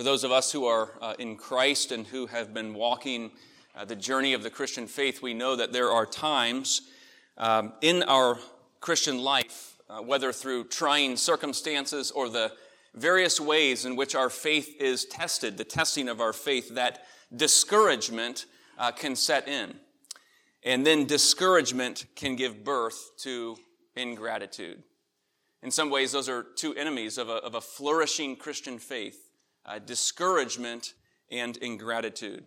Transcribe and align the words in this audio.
For 0.00 0.04
those 0.04 0.24
of 0.24 0.32
us 0.32 0.50
who 0.50 0.64
are 0.64 0.92
uh, 1.02 1.12
in 1.18 1.36
Christ 1.36 1.92
and 1.92 2.06
who 2.06 2.24
have 2.24 2.54
been 2.54 2.72
walking 2.72 3.32
uh, 3.76 3.84
the 3.84 3.94
journey 3.94 4.32
of 4.32 4.42
the 4.42 4.48
Christian 4.48 4.86
faith, 4.86 5.20
we 5.20 5.34
know 5.34 5.56
that 5.56 5.74
there 5.74 5.90
are 5.90 6.06
times 6.06 6.88
um, 7.36 7.74
in 7.82 8.02
our 8.04 8.38
Christian 8.80 9.18
life, 9.18 9.76
uh, 9.90 9.98
whether 9.98 10.32
through 10.32 10.68
trying 10.68 11.18
circumstances 11.18 12.10
or 12.12 12.30
the 12.30 12.50
various 12.94 13.38
ways 13.38 13.84
in 13.84 13.94
which 13.94 14.14
our 14.14 14.30
faith 14.30 14.74
is 14.80 15.04
tested, 15.04 15.58
the 15.58 15.64
testing 15.64 16.08
of 16.08 16.18
our 16.18 16.32
faith, 16.32 16.74
that 16.76 17.04
discouragement 17.36 18.46
uh, 18.78 18.90
can 18.92 19.14
set 19.14 19.48
in. 19.48 19.74
And 20.62 20.86
then 20.86 21.04
discouragement 21.04 22.06
can 22.16 22.36
give 22.36 22.64
birth 22.64 23.10
to 23.18 23.58
ingratitude. 23.94 24.82
In 25.62 25.70
some 25.70 25.90
ways, 25.90 26.10
those 26.10 26.30
are 26.30 26.42
two 26.42 26.74
enemies 26.76 27.18
of 27.18 27.28
a, 27.28 27.34
of 27.34 27.54
a 27.54 27.60
flourishing 27.60 28.34
Christian 28.36 28.78
faith 28.78 29.26
uh, 29.66 29.78
discouragement 29.78 30.94
and 31.30 31.56
ingratitude. 31.58 32.44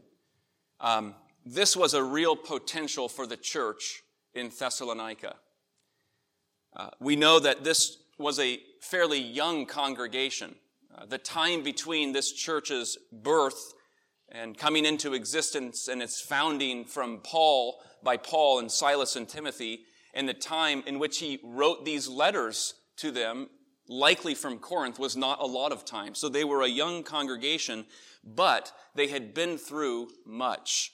Um, 0.80 1.16
this 1.46 1.76
was 1.76 1.94
a 1.94 2.04
real 2.04 2.36
potential 2.36 3.10
for 3.10 3.28
the 3.28 3.38
church 3.38 4.04
in 4.34 4.50
Thessalonica. 4.50 5.36
Uh, 6.76 6.90
we 7.00 7.16
know 7.16 7.40
that 7.40 7.64
this 7.64 7.98
was 8.18 8.40
a 8.40 8.60
fairly 8.82 9.20
young 9.20 9.66
congregation. 9.66 10.56
Uh, 10.96 11.06
the 11.06 11.18
time 11.18 11.64
between 11.64 12.14
this 12.14 12.32
church's 12.32 12.98
birth 13.12 13.74
and 14.30 14.58
coming 14.58 14.86
into 14.86 15.14
existence 15.14 15.88
and 15.88 16.02
its 16.02 16.22
founding 16.22 16.86
from 16.86 17.20
Paul, 17.20 17.82
by 18.02 18.18
Paul 18.18 18.60
and 18.60 18.72
Silas 18.72 19.16
and 19.16 19.28
Timothy, 19.28 19.82
and 20.14 20.28
the 20.28 20.34
time 20.34 20.84
in 20.86 21.00
which 21.00 21.20
he 21.20 21.40
wrote 21.44 21.86
these 21.86 22.08
letters 22.08 22.76
to 22.98 23.12
them, 23.12 23.50
likely 23.88 24.36
from 24.36 24.60
Corinth, 24.60 25.00
was 25.00 25.16
not 25.16 25.42
a 25.42 25.46
lot 25.46 25.72
of 25.72 25.86
time. 25.86 26.16
So 26.16 26.30
they 26.30 26.44
were 26.44 26.62
a 26.62 26.68
young 26.68 27.04
congregation, 27.04 27.86
but 28.24 28.72
they 28.96 29.08
had 29.08 29.34
been 29.34 29.58
through 29.58 30.10
much. 30.26 30.94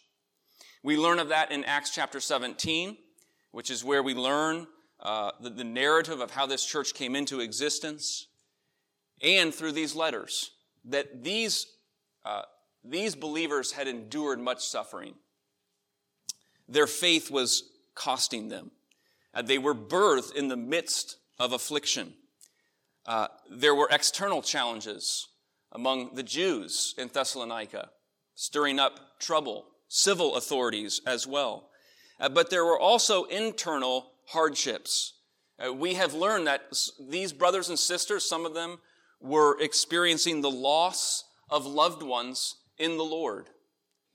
We 0.83 0.97
learn 0.97 1.19
of 1.19 1.29
that 1.29 1.51
in 1.51 1.63
Acts 1.65 1.91
chapter 1.91 2.19
17, 2.19 2.97
which 3.51 3.69
is 3.69 3.83
where 3.83 4.01
we 4.01 4.13
learn 4.13 4.67
uh, 5.01 5.31
the, 5.39 5.49
the 5.49 5.63
narrative 5.63 6.19
of 6.19 6.31
how 6.31 6.45
this 6.45 6.65
church 6.65 6.93
came 6.93 7.15
into 7.15 7.39
existence, 7.39 8.27
and 9.21 9.53
through 9.53 9.73
these 9.73 9.95
letters, 9.95 10.51
that 10.85 11.23
these, 11.23 11.67
uh, 12.25 12.43
these 12.83 13.15
believers 13.15 13.73
had 13.73 13.87
endured 13.87 14.39
much 14.39 14.65
suffering. 14.65 15.13
Their 16.67 16.87
faith 16.87 17.29
was 17.29 17.63
costing 17.95 18.49
them. 18.49 18.71
Uh, 19.33 19.41
they 19.41 19.57
were 19.57 19.75
birthed 19.75 20.35
in 20.35 20.47
the 20.47 20.57
midst 20.57 21.17
of 21.37 21.51
affliction. 21.53 22.13
Uh, 23.09 23.27
there 23.49 23.73
were 23.73 23.87
external 23.89 24.39
challenges 24.39 25.29
among 25.71 26.13
the 26.13 26.21
Jews 26.21 26.93
in 26.95 27.07
Thessalonica, 27.07 27.89
stirring 28.35 28.77
up 28.77 29.19
trouble, 29.19 29.65
civil 29.87 30.35
authorities 30.35 31.01
as 31.07 31.25
well. 31.25 31.71
Uh, 32.19 32.29
but 32.29 32.51
there 32.51 32.63
were 32.63 32.79
also 32.79 33.23
internal 33.23 34.11
hardships. 34.27 35.13
Uh, 35.57 35.73
we 35.73 35.95
have 35.95 36.13
learned 36.13 36.45
that 36.45 36.71
these 36.99 37.33
brothers 37.33 37.69
and 37.69 37.79
sisters, 37.79 38.29
some 38.29 38.45
of 38.45 38.53
them, 38.53 38.77
were 39.19 39.59
experiencing 39.59 40.41
the 40.41 40.51
loss 40.51 41.23
of 41.49 41.65
loved 41.65 42.03
ones 42.03 42.57
in 42.77 42.95
the 42.97 43.03
Lord, 43.03 43.47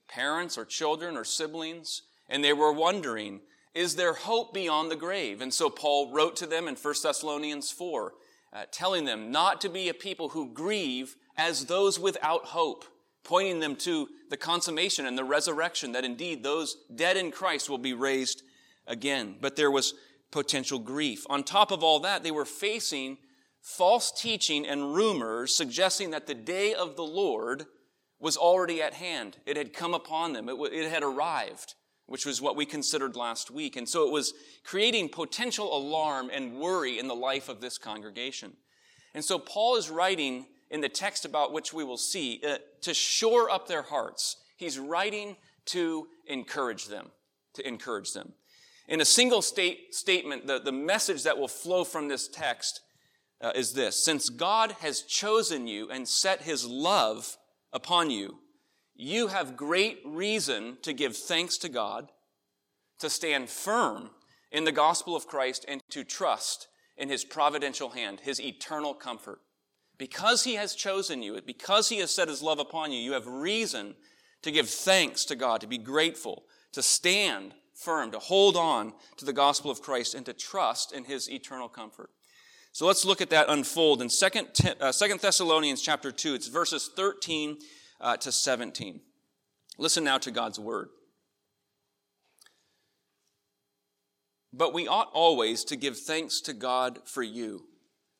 parents 0.08 0.56
or 0.56 0.64
children 0.64 1.16
or 1.16 1.24
siblings, 1.24 2.02
and 2.28 2.44
they 2.44 2.52
were 2.52 2.72
wondering, 2.72 3.40
is 3.74 3.96
there 3.96 4.14
hope 4.14 4.54
beyond 4.54 4.88
the 4.88 4.96
grave? 4.96 5.40
And 5.40 5.52
so 5.52 5.68
Paul 5.68 6.12
wrote 6.12 6.36
to 6.36 6.46
them 6.46 6.68
in 6.68 6.76
1 6.76 6.94
Thessalonians 7.02 7.72
4, 7.72 8.12
uh, 8.54 8.64
telling 8.70 9.04
them 9.04 9.30
not 9.30 9.60
to 9.60 9.68
be 9.68 9.88
a 9.88 9.94
people 9.94 10.30
who 10.30 10.52
grieve 10.52 11.16
as 11.36 11.66
those 11.66 11.98
without 11.98 12.46
hope, 12.46 12.84
pointing 13.24 13.60
them 13.60 13.74
to 13.74 14.08
the 14.30 14.36
consummation 14.36 15.06
and 15.06 15.18
the 15.18 15.24
resurrection 15.24 15.92
that 15.92 16.04
indeed 16.04 16.42
those 16.42 16.76
dead 16.94 17.16
in 17.16 17.30
Christ 17.30 17.68
will 17.68 17.78
be 17.78 17.92
raised 17.92 18.42
again. 18.86 19.36
But 19.40 19.56
there 19.56 19.70
was 19.70 19.94
potential 20.30 20.78
grief. 20.78 21.26
On 21.28 21.42
top 21.42 21.70
of 21.70 21.82
all 21.82 22.00
that, 22.00 22.22
they 22.22 22.30
were 22.30 22.44
facing 22.44 23.18
false 23.60 24.12
teaching 24.12 24.66
and 24.66 24.94
rumors 24.94 25.56
suggesting 25.56 26.10
that 26.10 26.26
the 26.26 26.34
day 26.34 26.74
of 26.74 26.96
the 26.96 27.04
Lord 27.04 27.64
was 28.20 28.36
already 28.36 28.82
at 28.82 28.94
hand. 28.94 29.38
It 29.46 29.56
had 29.56 29.72
come 29.72 29.94
upon 29.94 30.32
them. 30.32 30.48
It, 30.48 30.52
w- 30.52 30.72
it 30.72 30.90
had 30.90 31.02
arrived, 31.02 31.74
which 32.06 32.26
was 32.26 32.42
what 32.42 32.56
we 32.56 32.66
considered 32.66 33.16
last 33.16 33.50
week. 33.50 33.76
And 33.76 33.88
so 33.88 34.06
it 34.06 34.12
was 34.12 34.34
creating 34.62 35.08
potential 35.08 35.76
alarm 35.76 36.30
and 36.32 36.58
worry 36.58 36.98
in 36.98 37.08
the 37.08 37.14
life 37.14 37.48
of 37.48 37.60
this 37.60 37.78
congregation. 37.78 38.52
And 39.14 39.24
so 39.24 39.38
Paul 39.38 39.76
is 39.76 39.90
writing 39.90 40.46
in 40.70 40.80
the 40.80 40.88
text 40.88 41.24
about 41.24 41.52
which 41.52 41.72
we 41.72 41.84
will 41.84 41.96
see 41.96 42.42
uh, 42.46 42.58
to 42.82 42.92
shore 42.92 43.48
up 43.50 43.68
their 43.68 43.82
hearts. 43.82 44.36
He's 44.56 44.78
writing 44.78 45.36
to 45.66 46.08
encourage 46.26 46.88
them, 46.88 47.10
to 47.54 47.66
encourage 47.66 48.12
them. 48.12 48.32
In 48.86 49.00
a 49.00 49.04
single 49.04 49.40
state, 49.40 49.94
statement, 49.94 50.46
the, 50.46 50.58
the 50.58 50.72
message 50.72 51.22
that 51.22 51.38
will 51.38 51.48
flow 51.48 51.84
from 51.84 52.08
this 52.08 52.28
text 52.28 52.80
uh, 53.40 53.52
is 53.54 53.72
this. 53.72 54.04
Since 54.04 54.28
God 54.28 54.72
has 54.80 55.02
chosen 55.02 55.66
you 55.66 55.90
and 55.90 56.06
set 56.06 56.42
his 56.42 56.66
love 56.66 57.38
upon 57.72 58.10
you, 58.10 58.38
you 58.94 59.28
have 59.28 59.56
great 59.56 60.00
reason 60.04 60.78
to 60.82 60.92
give 60.92 61.16
thanks 61.16 61.56
to 61.58 61.68
God, 61.68 62.10
to 63.00 63.10
stand 63.10 63.50
firm 63.50 64.10
in 64.52 64.64
the 64.64 64.72
gospel 64.72 65.16
of 65.16 65.26
Christ, 65.26 65.64
and 65.66 65.82
to 65.90 66.04
trust 66.04 66.68
in 66.96 67.08
his 67.08 67.24
providential 67.24 67.90
hand, 67.90 68.20
his 68.20 68.40
eternal 68.40 68.94
comfort. 68.94 69.40
Because 69.98 70.44
he 70.44 70.54
has 70.54 70.74
chosen 70.74 71.22
you, 71.22 71.40
because 71.44 71.88
he 71.88 71.98
has 71.98 72.14
set 72.14 72.28
his 72.28 72.42
love 72.42 72.58
upon 72.58 72.92
you, 72.92 72.98
you 72.98 73.12
have 73.12 73.26
reason 73.26 73.94
to 74.42 74.50
give 74.50 74.68
thanks 74.68 75.24
to 75.26 75.36
God, 75.36 75.60
to 75.60 75.66
be 75.66 75.78
grateful, 75.78 76.44
to 76.72 76.82
stand 76.82 77.54
firm, 77.74 78.10
to 78.12 78.18
hold 78.18 78.56
on 78.56 78.92
to 79.16 79.24
the 79.24 79.32
gospel 79.32 79.70
of 79.70 79.82
Christ 79.82 80.14
and 80.14 80.24
to 80.26 80.32
trust 80.32 80.92
in 80.92 81.04
his 81.04 81.30
eternal 81.30 81.68
comfort. 81.68 82.10
So 82.72 82.86
let's 82.86 83.04
look 83.04 83.20
at 83.20 83.30
that 83.30 83.48
unfold 83.48 84.02
in 84.02 84.08
2 84.08 84.26
uh, 84.80 84.92
Thessalonians 85.20 85.80
chapter 85.80 86.10
2. 86.10 86.34
It's 86.34 86.48
verses 86.48 86.90
13 86.94 87.58
uh, 88.00 88.16
to 88.18 88.32
17. 88.32 89.00
Listen 89.78 90.04
now 90.04 90.18
to 90.18 90.30
God's 90.30 90.58
word. 90.58 90.88
But 94.52 94.72
we 94.72 94.86
ought 94.86 95.10
always 95.12 95.64
to 95.64 95.76
give 95.76 95.98
thanks 95.98 96.40
to 96.42 96.52
God 96.52 97.00
for 97.06 97.22
you, 97.22 97.64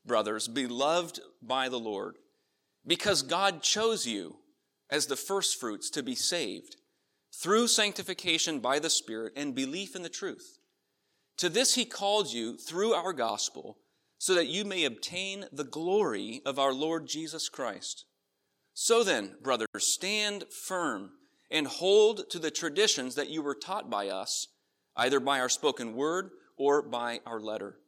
brothers, 0.05 0.49
beloved 0.49 1.21
by 1.41 1.69
the 1.69 1.79
Lord, 1.79 2.17
because 2.85 3.23
God 3.23 3.63
chose 3.63 4.05
you 4.07 4.37
as 4.91 5.07
the 5.07 5.17
firstfruits 5.17 5.91
to 5.91 6.03
be 6.03 6.17
saved 6.17 6.77
through 7.33 7.69
sanctification 7.69 8.59
by 8.59 8.79
the 8.79 8.91
Spirit 8.91 9.33
and 9.37 9.55
belief 9.55 9.95
in 9.95 10.03
the 10.03 10.09
truth. 10.09 10.59
To 11.39 11.49
this 11.49 11.75
he 11.75 11.85
called 11.85 12.33
you 12.33 12.57
through 12.57 12.95
our 12.95 13.13
gospel, 13.13 13.79
so 14.19 14.35
that 14.35 14.47
you 14.47 14.65
may 14.65 14.85
obtain 14.85 15.47
the 15.53 15.65
glory 15.65 16.41
of 16.47 16.59
our 16.59 16.73
Lord 16.73 17.07
Jesus 17.07 17.49
Christ. 17.49 18.07
So 18.75 19.05
then, 19.05 19.37
brothers, 19.41 19.69
stand 19.79 20.45
firm 20.51 21.13
and 21.51 21.67
hold 21.67 22.29
to 22.31 22.41
the 22.41 22.51
traditions 22.51 23.15
that 23.15 23.31
you 23.31 23.41
were 23.41 23.55
taught 23.55 23.89
by 23.89 24.09
us, 24.09 24.49
either 24.97 25.21
by 25.21 25.39
our 25.39 25.49
spoken 25.49 25.95
word 25.95 26.31
or 26.57 26.83
by 26.83 27.21
our 27.25 27.41
letter. 27.41 27.79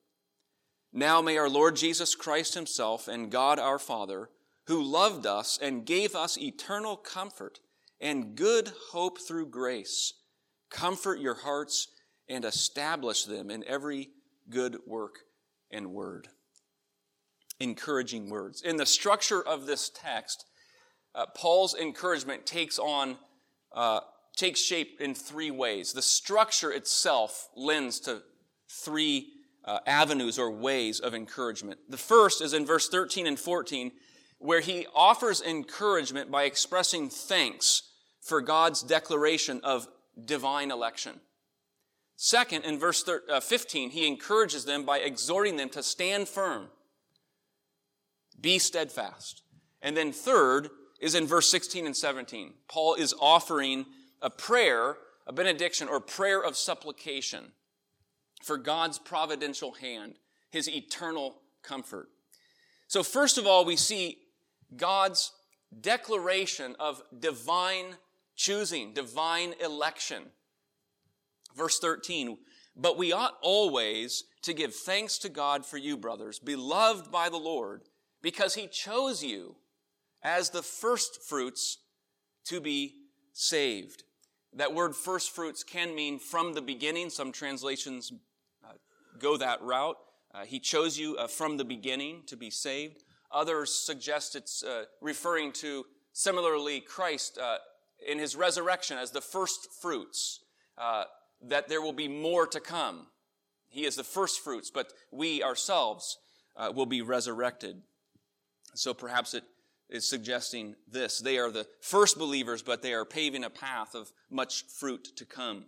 Now 0.93 1.21
may 1.21 1.37
our 1.37 1.49
Lord 1.49 1.77
Jesus 1.77 2.15
Christ 2.15 2.55
himself 2.55 3.09
and 3.09 3.31
God 3.31 3.59
our 3.59 3.79
Father, 3.79 4.31
who 4.67 4.83
loved 4.83 5.27
us 5.27 5.59
and 5.61 5.85
gave 5.85 6.15
us 6.15 6.39
eternal 6.39 6.97
comfort, 6.97 7.61
and 8.01 8.37
good 8.37 8.73
hope 8.93 9.21
through 9.21 9.49
grace. 9.49 10.15
Comfort 10.71 11.19
your 11.19 11.35
hearts 11.35 11.89
and 12.29 12.45
establish 12.45 13.25
them 13.25 13.51
in 13.51 13.65
every 13.67 14.11
good 14.51 14.77
work 14.87 15.21
and 15.71 15.93
word. 15.93 16.29
Encouraging 17.59 18.29
words. 18.31 18.63
In 18.63 18.77
the 18.77 18.87
structure 18.87 19.41
of 19.41 19.67
this 19.67 19.91
text, 19.91 20.45
uh, 21.17 21.27
Paul's 21.35 21.75
encouragement 21.75 22.45
takes 22.45 22.79
on, 22.79 23.17
uh, 23.75 24.01
takes 24.37 24.61
shape 24.61 25.01
in 25.01 25.15
three 25.15 25.51
ways. 25.51 25.95
The 25.95 26.03
structure 26.03 26.71
itself 26.71 27.49
lends 27.57 27.99
to 28.01 28.23
three 28.71 29.33
uh, 29.65 29.79
avenues 29.87 30.39
or 30.39 30.51
ways 30.51 31.01
of 31.01 31.15
encouragement. 31.15 31.81
The 31.89 31.97
first 31.97 32.43
is 32.43 32.53
in 32.53 32.67
verse 32.67 32.89
13 32.89 33.27
and 33.27 33.41
14, 33.41 33.93
where 34.39 34.61
he 34.61 34.87
offers 34.95 35.41
encouragement 35.41 36.31
by 36.31 36.45
expressing 36.45 37.09
thanks 37.09 37.83
for 38.21 38.43
God's 38.43 38.83
declaration 38.83 39.61
of 39.65 39.89
divine 40.23 40.71
election. 40.71 41.21
Second, 42.17 42.65
in 42.65 42.79
verse 42.79 43.09
uh, 43.09 43.41
15, 43.41 43.91
he 43.91 44.07
encourages 44.07 44.67
them 44.67 44.85
by 44.85 44.99
exhorting 44.99 45.57
them 45.57 45.71
to 45.71 45.83
stand 45.83 46.29
firm, 46.29 46.69
be 48.39 48.59
steadfast. 48.59 49.43
And 49.81 49.97
then 49.97 50.13
third 50.13 50.71
is 51.01 51.15
in 51.15 51.27
verse 51.27 51.51
16 51.51 51.87
and 51.87 51.97
17. 51.97 52.55
Paul 52.69 52.95
is 52.95 53.15
offering 53.21 53.87
a 54.23 54.31
prayer, 54.31 54.97
a 55.27 55.33
benediction, 55.33 55.89
or 55.89 56.01
prayer 56.01 56.43
of 56.43 56.57
supplication 56.57 57.53
for 58.43 58.57
God's 58.57 58.99
providential 58.99 59.73
hand, 59.73 60.15
his 60.51 60.69
eternal 60.69 61.37
comfort. 61.63 62.09
So, 62.89 63.03
first 63.03 63.37
of 63.39 63.47
all, 63.47 63.65
we 63.65 63.77
see 63.77 64.19
God's 64.77 65.33
declaration 65.81 66.77
of 66.79 67.03
divine 67.19 67.97
choosing, 68.37 68.93
divine 68.93 69.55
election. 69.63 70.25
Verse 71.57 71.79
13, 71.79 72.37
but 72.77 72.99
we 72.99 73.13
ought 73.13 73.39
always 73.41 74.25
to 74.43 74.53
give 74.53 74.75
thanks 74.75 75.19
to 75.19 75.31
God 75.31 75.65
for 75.65 75.79
you, 75.79 75.97
brothers, 75.97 76.39
beloved 76.39 77.11
by 77.11 77.31
the 77.31 77.39
Lord, 77.39 77.83
because 78.21 78.55
he 78.55 78.67
chose 78.67 79.25
you 79.25 79.57
as 80.27 80.51
the 80.51 80.63
first 80.63 81.23
fruits 81.23 81.79
to 82.45 82.61
be 82.61 82.95
saved. 83.33 84.03
That 84.55 84.75
word 84.75 84.97
first 84.97 85.31
fruits 85.31 85.63
can 85.63 85.95
mean 85.95 86.19
from 86.19 86.53
the 86.53 86.61
beginning. 86.61 87.11
Some 87.11 87.31
translations 87.31 88.13
uh, 88.65 88.73
go 89.21 89.37
that 89.37 89.63
route. 89.63 89.97
Uh, 90.35 90.45
he 90.45 90.59
chose 90.59 90.99
you 90.99 91.17
uh, 91.17 91.29
from 91.29 91.57
the 91.57 91.65
beginning 91.65 92.25
to 92.27 92.37
be 92.37 92.51
saved. 92.51 93.05
Others 93.31 93.73
suggest 93.73 94.35
it's 94.35 94.65
uh, 94.65 94.87
referring 95.01 95.53
to 95.53 95.87
similarly 96.13 96.81
Christ 96.81 97.39
uh, 97.39 97.59
in 98.05 98.19
his 98.19 98.35
resurrection 98.35 98.99
as 98.99 99.13
the 99.13 99.21
first 99.21 99.69
fruits, 99.81 100.41
uh, 100.77 101.05
that 101.41 101.69
there 101.69 101.81
will 101.81 101.93
be 101.93 102.09
more 102.09 102.49
to 102.49 102.59
come. 102.59 103.07
He 103.69 103.85
is 103.85 103.95
the 103.95 104.05
first 104.05 104.41
fruits, 104.41 104.73
but 104.73 104.93
we 105.13 105.43
ourselves 105.43 106.19
will 106.75 106.87
be 106.87 107.03
resurrected. 107.03 107.83
So 108.75 108.95
perhaps 108.95 109.35
it 109.35 109.45
is 109.89 110.09
suggesting 110.09 110.75
this. 110.91 111.19
They 111.19 111.39
are 111.39 111.51
the 111.51 111.67
first 111.81 112.19
believers, 112.19 112.63
but 112.63 112.83
they 112.83 112.93
are 112.93 113.05
paving 113.05 113.45
a 113.45 113.51
path 113.51 113.95
of 113.95 114.13
much 114.31 114.65
fruit 114.67 115.17
to 115.17 115.25
come. 115.25 115.67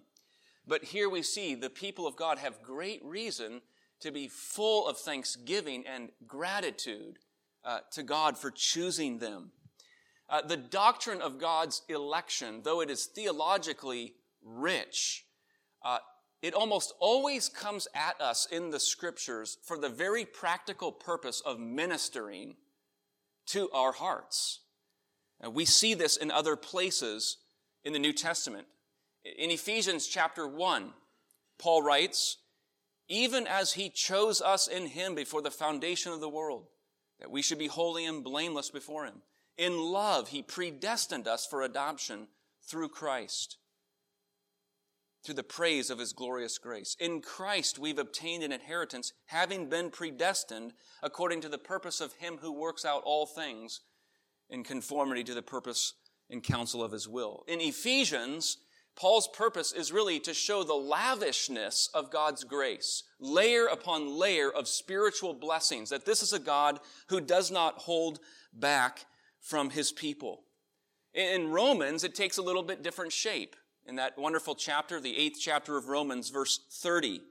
But 0.67 0.85
here 0.85 1.09
we 1.09 1.23
see 1.23 1.55
the 1.55 1.71
people 1.71 2.07
of 2.07 2.17
God 2.17 2.39
have 2.39 2.63
great 2.63 3.03
reason 3.05 3.63
to 4.01 4.11
be 4.11 4.29
full 4.29 4.87
of 4.87 4.99
thanksgiving 4.99 5.85
and 5.87 6.11
gratitude 6.27 7.19
uh, 7.65 7.81
to 7.93 8.03
God 8.03 8.39
for 8.39 8.51
choosing 8.51 9.19
them. 9.19 9.53
Uh, 10.29 10.43
the 10.43 10.57
doctrine 10.57 11.23
of 11.23 11.39
God's 11.39 11.83
election, 11.89 12.61
though 12.63 12.81
it 12.81 12.91
is 12.91 13.07
theologically 13.07 14.15
rich, 14.43 15.25
uh, 15.83 15.99
it 16.43 16.55
almost 16.55 16.93
always 17.01 17.49
comes 17.49 17.89
at 17.95 18.21
us 18.21 18.47
in 18.51 18.71
the 18.71 18.79
scriptures 18.79 19.59
for 19.65 19.79
the 19.79 19.89
very 19.89 20.25
practical 20.25 20.93
purpose 20.93 21.41
of 21.45 21.59
ministering 21.59 22.57
to 23.49 23.71
our 23.71 23.93
hearts. 23.93 24.61
Uh, 25.45 25.51
we 25.51 25.65
see 25.65 25.95
this 25.95 26.17
in 26.17 26.31
other 26.31 26.57
places 26.57 27.39
in 27.85 27.93
the 27.93 27.99
New 27.99 28.13
Testament. 28.13 28.67
In 29.25 29.51
Ephesians 29.51 30.07
chapter 30.07 30.47
1, 30.47 30.93
Paul 31.59 31.83
writes, 31.83 32.39
even 33.09 33.47
as 33.47 33.73
he 33.73 33.91
chose 33.91 34.41
us 34.41 34.67
in 34.69 34.87
him 34.87 35.15
before 35.15 35.43
the 35.43 35.51
foundation 35.51 36.13
of 36.13 36.21
the 36.21 36.29
world, 36.29 36.67
that 37.21 37.31
we 37.31 37.43
should 37.43 37.59
be 37.59 37.67
holy 37.67 38.05
and 38.05 38.23
blameless 38.23 38.71
before 38.71 39.07
him. 39.07 39.23
In 39.57 39.79
love, 39.79 40.29
he 40.29 40.43
predestined 40.43 41.27
us 41.27 41.47
for 41.47 41.63
adoption 41.63 42.29
through 42.63 42.91
Christ, 42.91 43.58
to 45.29 45.35
the 45.35 45.43
praise 45.43 45.91
of 45.91 45.99
his 45.99 46.15
glorious 46.15 46.57
grace. 46.57 46.97
In 46.99 47.21
Christ, 47.21 47.79
we've 47.79 47.99
obtained 47.99 48.43
an 48.43 48.51
inheritance, 48.51 49.13
having 49.27 49.69
been 49.69 49.91
predestined 49.91 50.73
according 51.03 51.43
to 51.43 51.51
the 51.51 51.59
purpose 51.59 52.01
of 52.01 52.15
him 52.15 52.39
who 52.41 52.51
works 52.51 52.83
out 52.83 53.03
all 53.05 53.27
things 53.27 53.83
in 54.49 54.65
conformity 54.65 55.23
to 55.25 55.35
the 55.35 55.43
purpose 55.43 55.93
and 56.31 56.43
counsel 56.43 56.83
of 56.83 56.93
his 56.93 57.07
will. 57.07 57.45
In 57.47 57.61
Ephesians, 57.61 58.57
Paul's 58.97 59.29
purpose 59.29 59.71
is 59.71 59.93
really 59.93 60.19
to 60.21 60.33
show 60.33 60.65
the 60.65 60.73
lavishness 60.73 61.91
of 61.93 62.11
God's 62.11 62.45
grace, 62.45 63.03
layer 63.21 63.67
upon 63.67 64.19
layer 64.19 64.51
of 64.51 64.67
spiritual 64.67 65.35
blessings, 65.35 65.91
that 65.91 66.07
this 66.07 66.23
is 66.23 66.33
a 66.33 66.39
God 66.39 66.81
who 67.09 67.21
does 67.21 67.51
not 67.51 67.75
hold 67.75 68.19
back 68.55 69.05
from 69.43 69.69
his 69.69 69.93
people. 69.93 70.45
In 71.13 71.51
Romans, 71.51 72.03
it 72.03 72.15
takes 72.15 72.39
a 72.39 72.43
little 72.43 72.63
bit 72.63 72.83
different 72.83 73.13
shape. 73.13 73.57
In 73.89 73.97
that 73.97 74.19
wonderful 74.19 74.55
chapter, 74.55 75.01
the 75.01 75.17
eighth 75.17 75.39
chapter 75.41 75.79
of 75.79 75.89
Romans, 75.89 76.29
verse 76.29 76.61
30. 76.71 77.23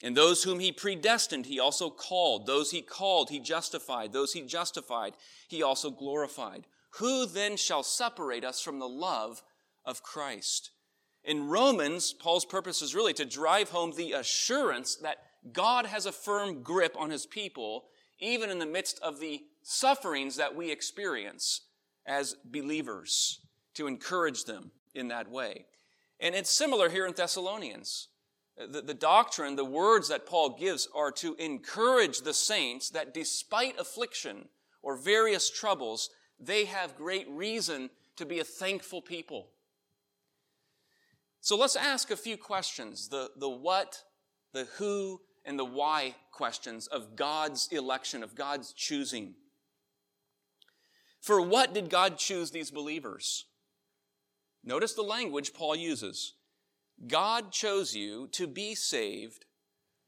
And 0.00 0.16
those 0.16 0.44
whom 0.44 0.60
he 0.60 0.70
predestined, 0.70 1.46
he 1.46 1.58
also 1.58 1.90
called. 1.90 2.46
Those 2.46 2.70
he 2.70 2.82
called, 2.82 3.30
he 3.30 3.40
justified. 3.40 4.12
Those 4.12 4.32
he 4.32 4.42
justified, 4.42 5.14
he 5.48 5.60
also 5.60 5.90
glorified. 5.90 6.68
Who 6.98 7.26
then 7.26 7.56
shall 7.56 7.82
separate 7.82 8.44
us 8.44 8.60
from 8.60 8.78
the 8.78 8.88
love 8.88 9.42
of 9.84 10.04
Christ? 10.04 10.70
In 11.24 11.48
Romans, 11.48 12.12
Paul's 12.12 12.44
purpose 12.44 12.80
is 12.80 12.94
really 12.94 13.14
to 13.14 13.24
drive 13.24 13.70
home 13.70 13.92
the 13.96 14.12
assurance 14.12 14.94
that 14.96 15.18
God 15.52 15.86
has 15.86 16.06
a 16.06 16.12
firm 16.12 16.62
grip 16.62 16.94
on 16.96 17.10
his 17.10 17.26
people, 17.26 17.86
even 18.20 18.50
in 18.50 18.60
the 18.60 18.66
midst 18.66 19.00
of 19.02 19.18
the 19.18 19.42
sufferings 19.64 20.36
that 20.36 20.54
we 20.54 20.70
experience 20.70 21.62
as 22.06 22.36
believers 22.44 23.40
to 23.74 23.88
encourage 23.88 24.44
them 24.44 24.70
in 24.94 25.08
that 25.08 25.30
way. 25.30 25.66
And 26.20 26.34
it's 26.34 26.50
similar 26.50 26.88
here 26.88 27.06
in 27.06 27.12
Thessalonians. 27.12 28.08
The, 28.56 28.82
the, 28.82 28.94
doctrine, 28.94 29.56
the 29.56 29.64
words 29.64 30.08
that 30.08 30.26
Paul 30.26 30.50
gives 30.50 30.88
are 30.94 31.10
to 31.12 31.34
encourage 31.40 32.20
the 32.20 32.34
saints 32.34 32.90
that 32.90 33.12
despite 33.12 33.80
affliction 33.80 34.48
or 34.80 34.96
various 34.96 35.50
troubles, 35.50 36.10
they 36.38 36.66
have 36.66 36.96
great 36.96 37.28
reason 37.28 37.90
to 38.16 38.24
be 38.24 38.38
a 38.38 38.44
thankful 38.44 39.02
people. 39.02 39.48
So 41.40 41.56
let's 41.56 41.76
ask 41.76 42.10
a 42.10 42.16
few 42.16 42.36
questions 42.36 43.08
the, 43.08 43.30
the 43.36 43.48
what, 43.48 44.04
the 44.52 44.66
who, 44.76 45.20
and 45.44 45.58
the 45.58 45.64
why 45.64 46.14
questions 46.32 46.86
of 46.86 47.16
God's 47.16 47.68
election, 47.70 48.22
of 48.22 48.34
God's 48.34 48.72
choosing. 48.72 49.34
For 51.20 51.40
what 51.40 51.74
did 51.74 51.90
God 51.90 52.18
choose 52.18 52.50
these 52.50 52.70
believers? 52.70 53.46
Notice 54.64 54.94
the 54.94 55.02
language 55.02 55.52
Paul 55.52 55.76
uses. 55.76 56.34
God 57.06 57.52
chose 57.52 57.94
you 57.94 58.28
to 58.32 58.46
be 58.46 58.74
saved 58.74 59.44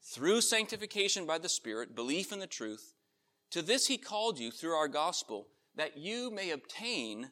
through 0.03 0.41
sanctification 0.41 1.27
by 1.27 1.39
the 1.39 1.49
Spirit, 1.49 1.95
belief 1.95 2.33
in 2.33 2.39
the 2.39 2.47
truth. 2.47 2.95
To 3.51 3.63
this 3.63 3.87
he 3.87 3.99
called 3.99 4.39
you 4.39 4.51
through 4.51 4.75
our 4.75 4.89
gospel, 4.89 5.49
that 5.75 5.99
you 5.99 6.31
may 6.31 6.51
obtain 6.51 7.31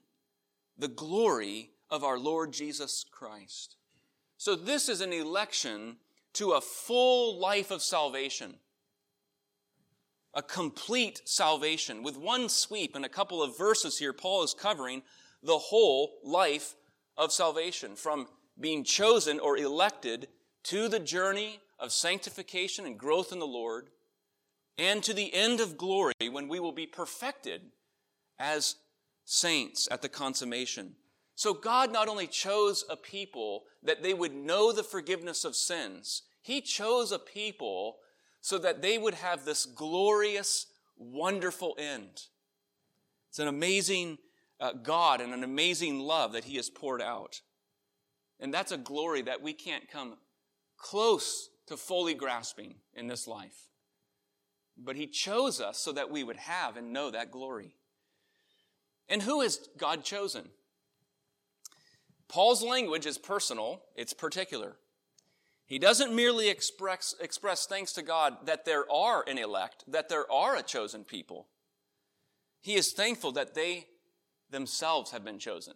the 0.77 0.89
glory 0.89 1.71
of 1.91 2.05
our 2.05 2.19
Lord 2.19 2.53
Jesus 2.53 3.05
Christ. 3.11 3.77
So 4.37 4.57
this 4.57 4.89
is 4.89 5.01
an 5.01 5.13
election 5.13 5.97
to 6.35 6.53
a 6.53 6.61
full 6.61 7.39
life 7.39 7.71
of 7.71 7.83
salvation 7.83 8.57
a 10.35 10.43
complete 10.43 11.23
salvation. 11.25 12.03
With 12.03 12.19
one 12.19 12.49
sweep 12.49 12.97
and 12.97 13.05
a 13.05 13.09
couple 13.09 13.43
of 13.43 13.57
verses 13.57 13.99
here, 13.99 14.13
Paul 14.13 14.43
is 14.43 14.53
covering 14.53 15.03
the 15.43 15.59
whole 15.59 16.19
life 16.25 16.75
of 17.17 17.33
salvation 17.33 17.97
from 17.97 18.27
being 18.59 18.85
chosen 18.85 19.41
or 19.41 19.57
elected 19.57 20.29
to 20.65 20.89
the 20.89 20.99
journey 20.99 21.61
of 21.79 21.93
sanctification 21.93 22.87
and 22.87 22.99
growth 22.99 23.33
in 23.33 23.39
the 23.39 23.47
Lord 23.47 23.89
and 24.79 25.03
to 25.03 25.15
the 25.15 25.33
end 25.35 25.61
of 25.61 25.77
glory 25.77 26.15
when 26.31 26.49
we 26.49 26.61
will 26.61 26.73
be 26.73 26.87
perfected 26.87 27.63
as 28.39 28.77
saints 29.25 29.89
at 29.91 30.03
the 30.03 30.09
consummation. 30.09 30.95
So 31.37 31.53
God 31.53 31.93
not 31.93 32.09
only 32.09 32.27
chose 32.27 32.85
a 32.89 32.97
people 32.97 33.65
that 33.83 34.03
they 34.03 34.15
would 34.15 34.35
know 34.35 34.73
the 34.73 34.83
forgiveness 34.83 35.45
of 35.45 35.57
sins, 35.57 36.23
He 36.43 36.61
chose 36.61 37.13
a 37.13 37.19
people 37.19 37.97
so 38.41 38.59
that 38.59 38.83
they 38.83 38.99
would 38.99 39.15
have 39.15 39.45
this 39.45 39.67
glorious, 39.67 40.67
wonderful 40.97 41.75
end. 41.79 42.27
It's 43.31 43.39
an 43.39 43.49
amazing 43.49 44.19
uh, 44.61 44.73
God 44.73 45.21
and 45.21 45.33
an 45.33 45.45
amazing 45.45 46.01
love 46.01 46.33
that 46.33 46.45
He 46.45 46.57
has 46.57 46.71
poured 46.71 47.03
out. 47.03 47.41
And 48.41 48.53
that's 48.53 48.73
a 48.73 48.79
glory 48.79 49.23
that 49.23 49.43
we 49.43 49.53
can't 49.53 49.91
come 49.91 50.17
close 50.77 51.49
to 51.67 51.77
fully 51.77 52.15
grasping 52.15 52.75
in 52.95 53.07
this 53.07 53.27
life. 53.27 53.69
But 54.77 54.97
He 54.97 55.07
chose 55.07 55.61
us 55.61 55.79
so 55.79 55.93
that 55.93 56.11
we 56.11 56.25
would 56.25 56.37
have 56.37 56.77
and 56.77 56.93
know 56.93 57.11
that 57.11 57.31
glory. 57.31 57.77
And 59.09 59.23
who 59.23 59.41
is 59.41 59.69
God 59.77 60.05
chosen? 60.05 60.49
Paul's 62.29 62.63
language 62.63 63.07
is 63.07 63.19
personal, 63.19 63.83
it's 63.95 64.13
particular. 64.13 64.77
He 65.67 65.79
doesn't 65.79 66.15
merely 66.15 66.49
express, 66.49 67.15
express 67.21 67.67
thanks 67.67 67.93
to 67.93 68.03
God 68.03 68.47
that 68.47 68.65
there 68.65 68.91
are 68.91 69.25
an 69.27 69.39
elect, 69.39 69.85
that 69.89 70.09
there 70.09 70.31
are 70.31 70.57
a 70.57 70.63
chosen 70.63 71.05
people. 71.05 71.49
He 72.61 72.75
is 72.75 72.93
thankful 72.93 73.33
that 73.33 73.55
they 73.55 73.87
themselves 74.55 75.11
have 75.11 75.25
been 75.25 75.39
chosen. 75.39 75.75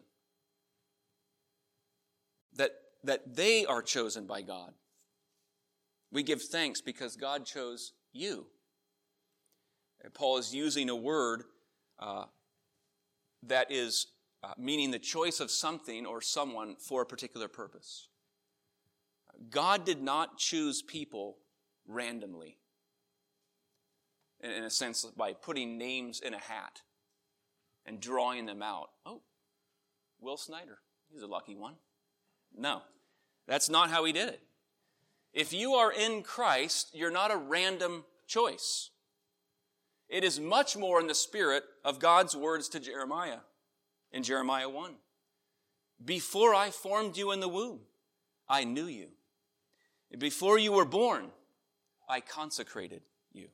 That, 2.57 2.71
that 3.05 3.35
they 3.35 3.67
are 3.67 3.83
chosen 3.83 4.27
by 4.27 4.43
God. 4.43 4.73
We 6.11 6.23
give 6.23 6.41
thanks 6.41 6.81
because 6.81 7.17
God 7.17 7.45
chose 7.45 7.93
you. 8.13 8.47
Paul 10.15 10.39
is 10.39 10.55
using 10.55 10.89
a 10.89 10.97
word 10.97 11.43
uh, 11.99 12.25
that 13.43 13.71
is 13.71 14.07
uh, 14.43 14.53
meaning 14.57 14.93
the 14.93 14.99
choice 14.99 15.41
of 15.41 15.51
something 15.51 16.07
or 16.07 16.21
someone 16.21 16.77
for 16.77 17.03
a 17.03 17.07
particular 17.07 17.49
purpose. 17.49 18.09
God 19.51 19.85
did 19.85 20.01
not 20.01 20.39
choose 20.39 20.83
people 20.83 21.39
randomly, 21.87 22.59
in 24.41 24.51
a 24.51 24.71
sense, 24.71 25.05
by 25.05 25.33
putting 25.33 25.79
names 25.79 26.21
in 26.21 26.33
a 26.33 26.39
hat 26.39 26.83
and 27.89 28.01
drawing 28.01 28.45
them 28.45 28.63
out. 28.63 28.91
Oh, 29.07 29.23
Will 30.21 30.37
Snyder, 30.37 30.79
he's 31.11 31.23
a 31.23 31.27
lucky 31.27 31.57
one. 31.57 31.75
No, 32.55 32.83
that's 33.47 33.71
not 33.71 33.91
how 33.91 34.05
he 34.05 34.13
did 34.13 34.29
it. 34.29 34.43
If 35.33 35.53
you 35.53 35.73
are 35.73 35.91
in 35.91 36.23
Christ, 36.23 36.91
you're 36.93 37.11
not 37.11 37.33
a 37.33 37.37
random 37.37 38.05
choice. 38.27 38.91
It 40.09 40.23
is 40.23 40.39
much 40.39 40.77
more 40.77 41.01
in 41.01 41.07
the 41.07 41.15
spirit 41.15 41.65
of 41.85 41.99
God's 41.99 42.37
words 42.37 42.69
to 42.71 42.81
Jeremiah 42.81 43.39
in 44.13 44.23
Jeremiah 44.23 44.69
1. 44.69 44.95
Before 46.05 46.55
I 46.55 46.71
formed 46.71 47.17
you 47.17 47.33
in 47.33 47.41
the 47.41 47.49
womb, 47.49 47.81
I 48.49 48.65
knew 48.65 48.87
you. 48.87 49.09
Before 50.19 50.59
you 50.59 50.73
were 50.73 50.87
born, 50.87 51.31
I 52.09 52.21
consecrated 52.21 53.03
you. 53.33 53.49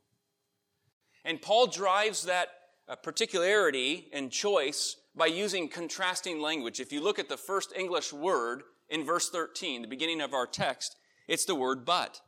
And 1.25 1.43
Paul 1.43 1.67
drives 1.67 2.25
that 2.25 2.51
uh, 2.89 2.97
particularity 2.97 4.09
and 4.13 4.31
choice 4.31 4.97
by 5.15 5.27
using 5.27 5.69
contrasting 5.69 6.41
language. 6.41 6.81
If 6.81 6.93
you 6.93 7.01
look 7.01 7.19
at 7.19 7.29
the 7.29 7.37
first 7.37 7.73
English 7.77 8.13
word 8.13 8.63
in 8.89 9.05
verse 9.05 9.31
13, 9.31 9.83
the 9.83 9.89
beginning 9.89 10.21
of 10.21 10.35
our 10.35 10.47
text, 10.47 10.97
it's 11.29 11.45
the 11.45 11.55
word 11.55 11.85
but. 11.85 12.21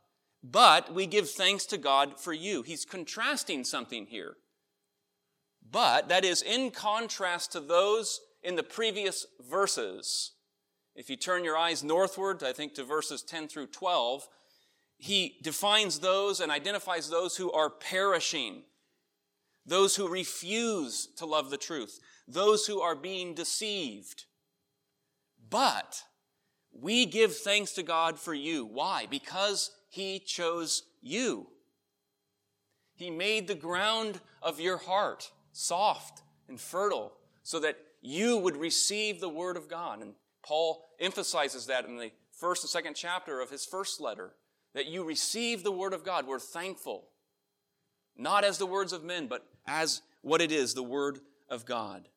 But 0.43 0.93
we 0.93 1.05
give 1.05 1.29
thanks 1.29 1.65
to 1.67 1.77
God 1.77 2.19
for 2.19 2.33
you. 2.33 2.61
He's 2.61 2.85
contrasting 2.85 3.63
something 3.63 4.05
here. 4.07 4.35
But, 5.69 6.07
that 6.07 6.23
is 6.23 6.41
in 6.41 6.71
contrast 6.71 7.51
to 7.51 7.59
those 7.59 8.21
in 8.41 8.55
the 8.55 8.63
previous 8.63 9.25
verses. 9.49 10.31
If 10.95 11.09
you 11.09 11.17
turn 11.17 11.43
your 11.43 11.57
eyes 11.57 11.83
northward, 11.83 12.43
I 12.43 12.53
think 12.53 12.73
to 12.75 12.83
verses 12.83 13.21
10 13.21 13.49
through 13.49 13.67
12, 13.67 14.27
he 14.97 15.37
defines 15.43 15.99
those 15.99 16.39
and 16.39 16.51
identifies 16.51 17.09
those 17.09 17.37
who 17.37 17.51
are 17.51 17.69
perishing, 17.69 18.63
those 19.67 19.95
who 19.95 20.07
refuse 20.07 21.09
to 21.17 21.25
love 21.25 21.49
the 21.49 21.57
truth, 21.57 21.99
those 22.27 22.65
who 22.65 22.79
are 22.79 22.95
being 22.95 23.35
deceived. 23.35 24.25
But 25.49 26.03
we 26.71 27.05
give 27.05 27.35
thanks 27.35 27.73
to 27.73 27.83
God 27.83 28.17
for 28.17 28.33
you. 28.33 28.65
Why? 28.65 29.05
Because 29.09 29.71
he 29.89 30.19
chose 30.19 30.83
you. 31.01 31.47
He 32.95 33.11
made 33.11 33.47
the 33.47 33.55
ground 33.55 34.21
of 34.41 34.59
your 34.59 34.77
heart 34.77 35.31
soft 35.51 36.23
and 36.47 36.59
fertile 36.59 37.13
so 37.43 37.59
that 37.59 37.77
you 38.01 38.37
would 38.37 38.57
receive 38.57 39.19
the 39.19 39.29
word 39.29 39.57
of 39.57 39.69
God. 39.69 40.01
And 40.01 40.13
Paul 40.43 40.83
emphasizes 40.99 41.67
that 41.67 41.85
in 41.85 41.97
the 41.97 42.11
first 42.31 42.63
and 42.63 42.69
second 42.69 42.95
chapter 42.95 43.41
of 43.41 43.49
his 43.49 43.65
first 43.65 43.99
letter 43.99 44.33
that 44.73 44.87
you 44.87 45.03
receive 45.03 45.63
the 45.63 45.71
word 45.71 45.93
of 45.93 46.03
God. 46.03 46.27
We're 46.27 46.39
thankful. 46.39 47.09
Not 48.17 48.43
as 48.43 48.57
the 48.57 48.65
words 48.65 48.93
of 48.93 49.03
men, 49.03 49.27
but 49.27 49.45
as 49.67 50.01
what 50.21 50.41
it 50.41 50.51
is, 50.51 50.73
the 50.73 50.83
word 50.83 51.19
of 51.49 51.65
God. 51.65 52.07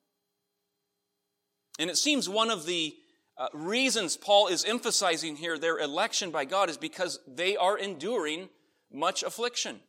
And 1.79 1.91
it 1.91 1.97
seems 1.97 2.29
one 2.29 2.51
of 2.51 2.67
the 2.67 2.95
uh, 3.37 3.49
reasons 3.55 4.17
Paul 4.17 4.49
is 4.49 4.65
emphasizing 4.65 5.37
here 5.37 5.59
their 5.59 5.79
election 5.79 6.31
by 6.31 6.45
God 6.45 6.69
is 6.69 6.77
because 6.77 7.19
they 7.27 7.57
are 7.57 7.79
enduring 7.79 8.49
much 8.93 9.23
affliction. 9.23 9.81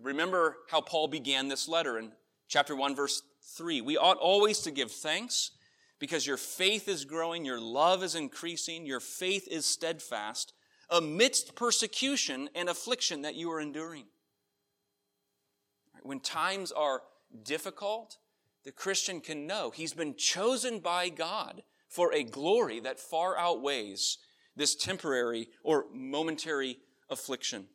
Remember 0.00 0.56
how 0.70 0.80
Paul 0.80 1.08
began 1.08 1.48
this 1.48 1.68
letter 1.68 1.98
in 1.98 2.12
chapter 2.48 2.76
1 2.76 2.94
verse 2.94 3.22
3. 3.56 3.80
We 3.80 3.96
ought 3.96 4.18
always 4.18 4.60
to 4.60 4.70
give 4.70 4.92
thanks 4.92 5.52
because 5.98 6.26
your 6.26 6.36
faith 6.36 6.88
is 6.88 7.04
growing, 7.04 7.44
your 7.44 7.60
love 7.60 8.02
is 8.02 8.14
increasing, 8.14 8.86
your 8.86 9.00
faith 9.00 9.48
is 9.50 9.66
steadfast 9.66 10.52
amidst 10.90 11.56
persecution 11.56 12.48
and 12.54 12.68
affliction 12.68 13.22
that 13.22 13.34
you 13.34 13.50
are 13.50 13.60
enduring. 13.60 14.04
When 16.06 16.20
times 16.20 16.70
are 16.70 17.02
difficult, 17.42 18.18
the 18.64 18.70
Christian 18.70 19.20
can 19.20 19.46
know 19.46 19.70
he's 19.70 19.92
been 19.92 20.14
chosen 20.14 20.78
by 20.78 21.08
God 21.08 21.62
for 21.88 22.12
a 22.14 22.22
glory 22.22 22.78
that 22.80 23.00
far 23.00 23.36
outweighs 23.36 24.18
this 24.54 24.76
temporary 24.76 25.48
or 25.64 25.86
momentary 25.92 26.78
affliction. 27.10 27.66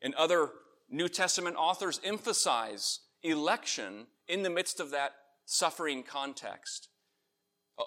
And 0.00 0.14
other 0.14 0.50
New 0.88 1.08
Testament 1.08 1.56
authors 1.56 2.00
emphasize 2.02 3.00
election 3.22 4.06
in 4.26 4.42
the 4.42 4.50
midst 4.50 4.80
of 4.80 4.90
that 4.92 5.12
suffering 5.44 6.02
context. 6.02 6.88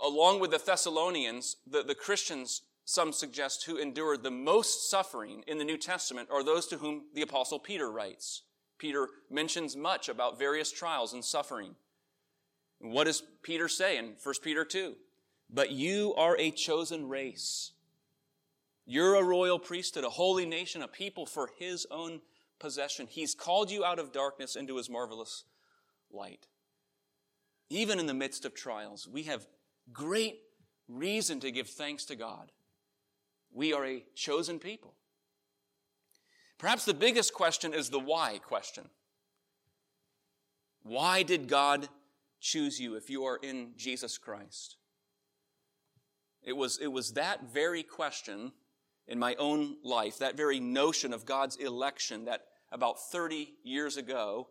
Along 0.03 0.39
with 0.39 0.51
the 0.51 0.61
Thessalonians, 0.63 1.57
the, 1.65 1.81
the 1.81 1.95
Christians, 1.95 2.61
some 2.85 3.11
suggest, 3.11 3.65
who 3.65 3.77
endured 3.77 4.21
the 4.21 4.31
most 4.31 4.89
suffering 4.89 5.43
in 5.47 5.57
the 5.57 5.63
New 5.63 5.77
Testament 5.77 6.29
are 6.31 6.43
those 6.43 6.67
to 6.67 6.77
whom 6.77 7.05
the 7.15 7.23
Apostle 7.23 7.57
Peter 7.57 7.91
writes. 7.91 8.43
Peter 8.77 9.07
mentions 9.29 9.75
much 9.75 10.09
about 10.09 10.39
various 10.39 10.71
trials 10.71 11.13
and 11.13 11.23
suffering. 11.23 11.75
What 12.79 13.05
does 13.05 13.23
Peter 13.41 13.67
say 13.67 13.97
in 13.97 14.15
1 14.21 14.35
Peter 14.41 14.65
2? 14.65 14.95
But 15.49 15.71
you 15.71 16.13
are 16.15 16.37
a 16.37 16.51
chosen 16.51 17.07
race. 17.07 17.71
You're 18.85 19.15
a 19.15 19.23
royal 19.23 19.59
priesthood, 19.59 20.03
a 20.03 20.09
holy 20.09 20.45
nation, 20.45 20.81
a 20.81 20.87
people 20.87 21.25
for 21.25 21.49
his 21.57 21.87
own 21.89 22.21
possession. 22.59 23.07
He's 23.07 23.35
called 23.35 23.71
you 23.71 23.85
out 23.85 23.99
of 23.99 24.11
darkness 24.11 24.55
into 24.55 24.77
his 24.77 24.89
marvelous 24.89 25.45
light. 26.11 26.47
Even 27.69 27.99
in 27.99 28.07
the 28.07 28.13
midst 28.13 28.45
of 28.45 28.53
trials, 28.53 29.07
we 29.07 29.23
have 29.23 29.47
great 29.91 30.39
reason 30.87 31.39
to 31.39 31.51
give 31.51 31.69
thanks 31.69 32.05
to 32.05 32.15
God. 32.15 32.51
We 33.51 33.73
are 33.73 33.85
a 33.85 34.03
chosen 34.15 34.59
people. 34.59 34.95
Perhaps 36.63 36.85
the 36.85 36.93
biggest 36.93 37.33
question 37.33 37.73
is 37.73 37.89
the 37.89 37.99
why 37.99 38.37
question. 38.37 38.85
Why 40.83 41.21
did 41.21 41.49
God 41.49 41.89
choose 42.39 42.79
you 42.79 42.95
if 42.95 43.09
you 43.09 43.25
are 43.25 43.35
in 43.35 43.73
Jesus 43.75 44.17
Christ? 44.17 44.77
It 46.41 46.53
was, 46.53 46.79
it 46.81 46.87
was 46.87 47.11
that 47.15 47.51
very 47.51 47.83
question 47.83 48.53
in 49.09 49.19
my 49.19 49.35
own 49.35 49.75
life, 49.83 50.19
that 50.19 50.37
very 50.37 50.61
notion 50.61 51.11
of 51.11 51.25
God's 51.25 51.57
election 51.57 52.23
that 52.23 52.45
about 52.71 53.11
30 53.11 53.55
years 53.65 53.97
ago, 53.97 54.47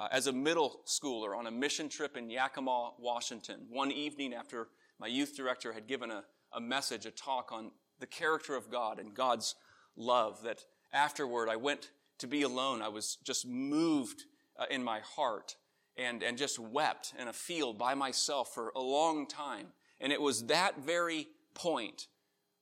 uh, 0.00 0.06
as 0.12 0.28
a 0.28 0.32
middle 0.32 0.82
schooler 0.86 1.36
on 1.36 1.48
a 1.48 1.50
mission 1.50 1.88
trip 1.88 2.16
in 2.16 2.30
Yakima, 2.30 2.92
Washington, 3.00 3.66
one 3.68 3.90
evening 3.90 4.32
after 4.32 4.68
my 5.00 5.08
youth 5.08 5.36
director 5.36 5.72
had 5.72 5.88
given 5.88 6.12
a, 6.12 6.22
a 6.52 6.60
message, 6.60 7.04
a 7.04 7.10
talk 7.10 7.50
on 7.50 7.72
the 7.98 8.06
character 8.06 8.54
of 8.54 8.70
God 8.70 9.00
and 9.00 9.12
God's 9.12 9.56
love, 9.96 10.40
that 10.44 10.62
afterward 10.92 11.48
I 11.48 11.56
went 11.56 11.90
to 12.18 12.26
be 12.26 12.42
alone. 12.42 12.82
I 12.82 12.88
was 12.88 13.16
just 13.24 13.46
moved 13.46 14.24
uh, 14.58 14.64
in 14.70 14.82
my 14.82 15.00
heart 15.00 15.56
and, 15.96 16.22
and 16.22 16.38
just 16.38 16.58
wept 16.58 17.14
in 17.18 17.28
a 17.28 17.32
field 17.32 17.78
by 17.78 17.94
myself 17.94 18.54
for 18.54 18.72
a 18.74 18.80
long 18.80 19.26
time. 19.26 19.68
And 20.00 20.12
it 20.12 20.20
was 20.20 20.46
that 20.46 20.80
very 20.80 21.28
point. 21.54 22.06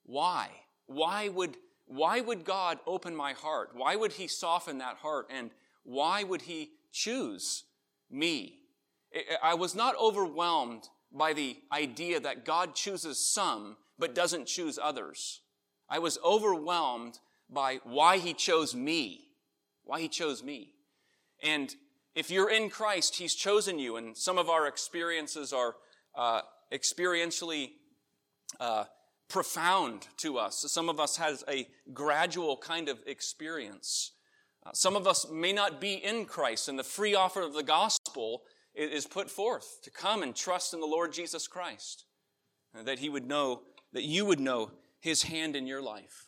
Why? 0.05 0.49
Why 0.87 1.29
would, 1.29 1.57
why 1.87 2.21
would 2.21 2.45
God 2.45 2.79
open 2.87 3.15
my 3.15 3.33
heart? 3.33 3.71
Why 3.75 3.97
would 3.97 4.13
He 4.13 4.29
soften 4.29 4.79
that 4.79 4.97
heart? 4.97 5.27
And 5.31 5.51
why 5.85 6.23
would 6.23 6.43
He 6.43 6.71
choose 6.93 7.65
me? 8.11 8.61
I 9.43 9.55
was 9.55 9.75
not 9.75 9.95
overwhelmed 10.01 10.89
by 11.13 11.33
the 11.33 11.57
idea 11.73 12.21
that 12.21 12.45
God 12.45 12.75
chooses 12.75 13.25
some 13.25 13.77
but 13.99 14.15
doesn't 14.15 14.47
choose 14.47 14.79
others. 14.83 15.41
I 15.89 15.99
was 15.99 16.19
overwhelmed 16.25 17.21
by 17.51 17.81
why 17.85 18.19
He 18.19 18.35
chose 18.35 18.75
me. 18.75 19.29
Why 19.85 20.01
He 20.01 20.09
chose 20.09 20.43
me. 20.43 20.73
And 21.43 21.75
if 22.15 22.31
you're 22.31 22.51
in 22.51 22.71
Christ, 22.71 23.17
He's 23.17 23.35
chosen 23.35 23.79
you, 23.79 23.97
and 23.97 24.17
some 24.17 24.39
of 24.39 24.49
our 24.49 24.67
experiences 24.67 25.53
are 25.53 25.77
uh, 26.15 26.41
experientially 26.73 27.71
uh, 28.59 28.85
profound 29.29 30.07
to 30.19 30.39
us. 30.39 30.65
Some 30.69 30.89
of 30.89 31.01
us 31.01 31.17
has 31.17 31.45
a 31.49 31.67
gradual 31.93 32.57
kind 32.57 32.89
of 32.89 32.99
experience. 33.07 34.13
Uh, 34.65 34.71
some 34.73 34.97
of 34.97 35.07
us 35.07 35.27
may 35.31 35.53
not 35.53 35.81
be 35.81 35.95
in 35.95 36.25
Christ, 36.25 36.69
and 36.69 36.79
the 36.79 36.85
free 36.85 37.15
offer 37.15 37.43
of 37.43 37.55
the 37.55 37.63
gospel 37.63 38.43
is 38.75 39.07
put 39.07 39.31
forth 39.31 39.79
to 39.83 39.91
come 39.91 40.23
and 40.23 40.35
trust 40.35 40.75
in 40.75 40.81
the 40.81 40.87
Lord 40.87 41.13
Jesus 41.13 41.49
Christ, 41.49 42.05
that 42.75 42.99
He 42.99 43.09
would 43.09 43.27
know, 43.27 43.63
that 43.93 44.05
you 44.05 44.25
would 44.25 44.41
know 44.41 44.71
His 45.01 45.23
hand 45.23 45.57
in 45.57 45.67
your 45.67 45.83
life. 45.83 46.26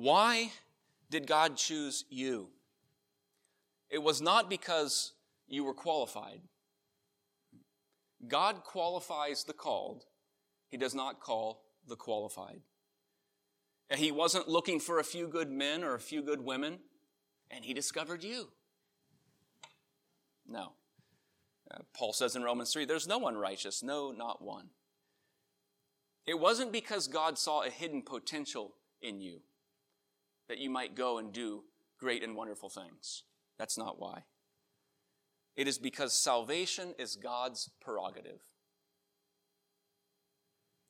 Why 0.00 0.50
did 1.10 1.26
God 1.26 1.58
choose 1.58 2.06
you? 2.08 2.48
It 3.90 4.02
was 4.02 4.22
not 4.22 4.48
because 4.48 5.12
you 5.46 5.62
were 5.62 5.74
qualified. 5.74 6.40
God 8.26 8.64
qualifies 8.64 9.44
the 9.44 9.52
called, 9.52 10.06
He 10.70 10.78
does 10.78 10.94
not 10.94 11.20
call 11.20 11.64
the 11.86 11.96
qualified. 11.96 12.62
He 13.94 14.10
wasn't 14.10 14.48
looking 14.48 14.80
for 14.80 15.00
a 15.00 15.04
few 15.04 15.28
good 15.28 15.50
men 15.50 15.84
or 15.84 15.94
a 15.94 16.00
few 16.00 16.22
good 16.22 16.40
women, 16.40 16.78
and 17.50 17.62
He 17.62 17.74
discovered 17.74 18.24
you. 18.24 18.48
No. 20.48 20.72
Uh, 21.70 21.80
Paul 21.92 22.14
says 22.14 22.36
in 22.36 22.42
Romans 22.42 22.72
3 22.72 22.86
there's 22.86 23.06
no 23.06 23.18
one 23.18 23.36
righteous, 23.36 23.82
no, 23.82 24.12
not 24.12 24.40
one. 24.40 24.70
It 26.26 26.40
wasn't 26.40 26.72
because 26.72 27.06
God 27.06 27.38
saw 27.38 27.64
a 27.64 27.68
hidden 27.68 28.00
potential 28.00 28.72
in 29.02 29.20
you 29.20 29.42
that 30.50 30.58
you 30.58 30.68
might 30.68 30.96
go 30.96 31.18
and 31.18 31.32
do 31.32 31.62
great 32.00 32.24
and 32.24 32.34
wonderful 32.34 32.68
things. 32.68 33.22
That's 33.56 33.78
not 33.78 34.00
why. 34.00 34.24
It 35.54 35.68
is 35.68 35.78
because 35.78 36.12
salvation 36.12 36.92
is 36.98 37.14
God's 37.14 37.70
prerogative. 37.80 38.40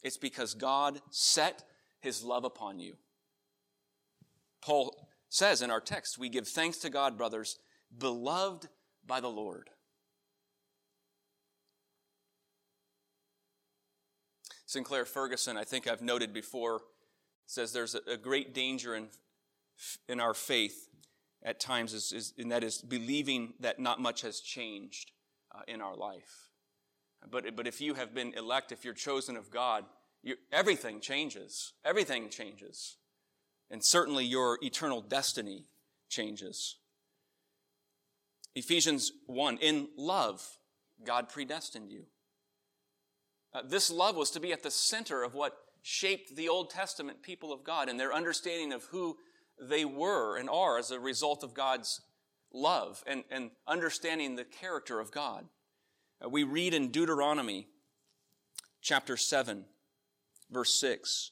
It's 0.03 0.17
because 0.17 0.55
God 0.55 1.03
set 1.11 1.65
his 2.01 2.25
love 2.25 2.45
upon 2.45 2.81
you. 2.81 2.95
Paul 4.63 5.09
says 5.29 5.61
in 5.61 5.71
our 5.71 5.81
text, 5.81 6.17
we 6.17 6.31
give 6.31 6.49
thanks 6.49 6.79
to 6.79 6.89
God, 6.89 7.19
brothers, 7.19 7.59
beloved 7.99 8.67
by 9.07 9.21
the 9.21 9.29
Lord. 9.29 9.69
Sinclair 14.65 15.05
Ferguson, 15.05 15.59
I 15.59 15.65
think 15.65 15.87
I've 15.87 16.01
noted 16.01 16.33
before, 16.33 16.81
says 17.47 17.75
there's 17.75 17.95
a, 17.95 18.17
great 18.17 18.55
danger 18.55 18.95
in, 18.95 19.09
in 20.09 20.21
our 20.21 20.35
faith 20.35 20.89
at 21.43 21.61
times, 21.61 21.95
is, 21.95 22.13
is, 22.13 22.35
and 22.39 22.53
that 22.53 22.63
is 22.63 22.83
believing 22.83 23.55
that 23.61 23.81
not 23.81 24.01
much 24.01 24.23
has 24.23 24.41
changed 24.41 25.13
uh, 25.55 25.61
in 25.67 25.81
our 25.81 25.97
life. 25.97 26.51
But, 27.31 27.57
but 27.57 27.67
if 27.67 27.81
you 27.81 27.95
have 27.95 28.15
been 28.15 28.35
elect, 28.35 28.73
if 28.73 28.85
you're 28.85 28.95
chosen 28.95 29.37
of 29.37 29.51
God, 29.51 29.85
everything 30.53 31.01
changes. 31.01 31.73
Everything 31.85 32.29
changes. 32.29 32.97
And 33.71 33.85
certainly 33.85 34.25
your 34.25 34.59
eternal 34.63 35.01
destiny 35.01 35.67
changes. 36.09 36.77
Ephesians 38.55 39.13
1 39.27 39.59
In 39.59 39.89
love, 39.97 40.45
God 41.05 41.29
predestined 41.29 41.91
you. 41.91 42.05
Uh, 43.53 43.63
this 43.65 43.91
love 43.91 44.17
was 44.17 44.31
to 44.33 44.41
be 44.41 44.53
at 44.53 44.63
the 44.63 44.71
center 44.71 45.23
of 45.23 45.35
what 45.35 45.57
shaped 45.83 46.37
the 46.37 46.49
Old 46.49 46.71
Testament 46.71 47.23
people 47.23 47.53
of 47.53 47.65
God 47.65 47.89
and 47.89 47.99
their 47.99 48.13
understanding 48.13 48.73
of 48.73 48.85
who 48.85 49.17
they 49.61 49.85
were 49.85 50.37
and 50.37 50.49
are 50.49 50.79
as 50.79 50.91
a 50.91 51.01
result 51.01 51.43
of 51.43 51.55
God's 51.55 52.01
love 52.53 53.03
and, 53.07 53.25
and 53.31 53.51
understanding 53.67 54.37
the 54.37 54.45
character 54.45 55.01
of 55.01 55.11
God. 55.11 55.47
Uh, 56.25 56.29
we 56.29 56.43
read 56.43 56.75
in 56.75 56.91
Deuteronomy 56.91 57.69
chapter 58.81 59.17
7, 59.17 59.65
verse 60.51 60.79
6. 60.81 61.31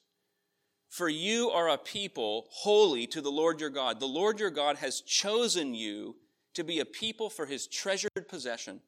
For 0.88 1.08
you 1.08 1.50
are 1.50 1.68
a 1.68 1.78
people 1.78 2.46
holy 2.50 3.06
to 3.08 3.20
the 3.20 3.30
Lord 3.30 3.60
your 3.60 3.70
God. 3.70 4.00
The 4.00 4.06
Lord 4.06 4.40
your 4.40 4.50
God 4.50 4.78
has 4.78 5.00
chosen 5.02 5.74
you 5.74 6.16
to 6.54 6.64
be 6.64 6.80
a 6.80 6.84
people 6.84 7.28
for 7.28 7.46
his 7.46 7.66
treasured 7.66 8.28
possession 8.28 8.80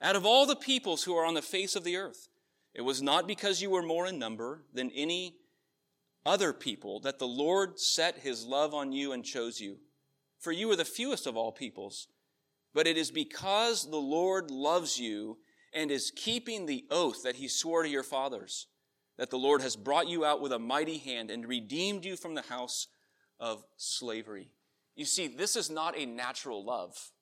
out 0.00 0.16
of 0.16 0.26
all 0.26 0.46
the 0.46 0.56
peoples 0.56 1.04
who 1.04 1.14
are 1.16 1.26
on 1.26 1.34
the 1.34 1.42
face 1.42 1.76
of 1.76 1.84
the 1.84 1.96
earth. 1.96 2.28
It 2.74 2.82
was 2.82 3.02
not 3.02 3.26
because 3.26 3.60
you 3.60 3.70
were 3.70 3.82
more 3.82 4.06
in 4.06 4.18
number 4.18 4.62
than 4.72 4.90
any 4.90 5.36
other 6.24 6.52
people 6.52 7.00
that 7.00 7.18
the 7.18 7.26
Lord 7.26 7.78
set 7.78 8.18
his 8.18 8.44
love 8.44 8.74
on 8.74 8.92
you 8.92 9.12
and 9.12 9.24
chose 9.24 9.60
you. 9.60 9.78
For 10.38 10.52
you 10.52 10.70
are 10.70 10.76
the 10.76 10.84
fewest 10.84 11.26
of 11.26 11.36
all 11.36 11.52
peoples. 11.52 12.08
But 12.74 12.86
it 12.86 12.96
is 12.96 13.10
because 13.10 13.90
the 13.90 13.96
Lord 13.96 14.50
loves 14.50 14.98
you 14.98 15.38
and 15.72 15.90
is 15.90 16.12
keeping 16.14 16.66
the 16.66 16.84
oath 16.90 17.22
that 17.22 17.36
he 17.36 17.48
swore 17.48 17.82
to 17.82 17.88
your 17.88 18.02
fathers 18.02 18.66
that 19.18 19.30
the 19.30 19.38
Lord 19.38 19.60
has 19.62 19.76
brought 19.76 20.08
you 20.08 20.24
out 20.24 20.40
with 20.40 20.52
a 20.52 20.58
mighty 20.58 20.98
hand 20.98 21.30
and 21.30 21.46
redeemed 21.46 22.04
you 22.04 22.16
from 22.16 22.34
the 22.34 22.42
house 22.42 22.88
of 23.38 23.64
slavery. 23.76 24.50
You 24.96 25.04
see, 25.04 25.26
this 25.26 25.56
is 25.56 25.70
not 25.70 25.96
a 25.96 26.06
natural 26.06 26.64
love. 26.64 27.12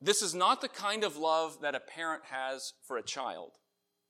This 0.00 0.22
is 0.22 0.34
not 0.34 0.60
the 0.60 0.68
kind 0.68 1.02
of 1.02 1.16
love 1.16 1.60
that 1.62 1.74
a 1.74 1.80
parent 1.80 2.22
has 2.30 2.74
for 2.84 2.96
a 2.96 3.02
child 3.02 3.52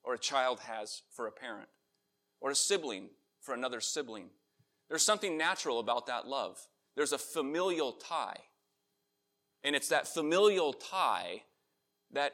or 0.03 0.15
a 0.15 0.19
child 0.19 0.61
has 0.61 1.03
for 1.15 1.27
a 1.27 1.33
parent, 1.33 1.69
or 2.41 2.51
a 2.51 2.55
sibling 2.55 3.11
for 3.41 3.55
another 3.55 3.81
sibling. 3.81 4.31
There's 4.89 5.03
something 5.03 5.37
natural 5.37 5.81
about 5.81 6.07
that 6.07 6.27
love. 6.27 6.59
There's 6.97 7.13
a 7.13 7.19
familial 7.19 7.93
tie. 7.93 8.41
And 9.63 9.77
it's 9.77 9.89
that 9.89 10.07
familial 10.07 10.73
tie 10.73 11.43
that 12.13 12.33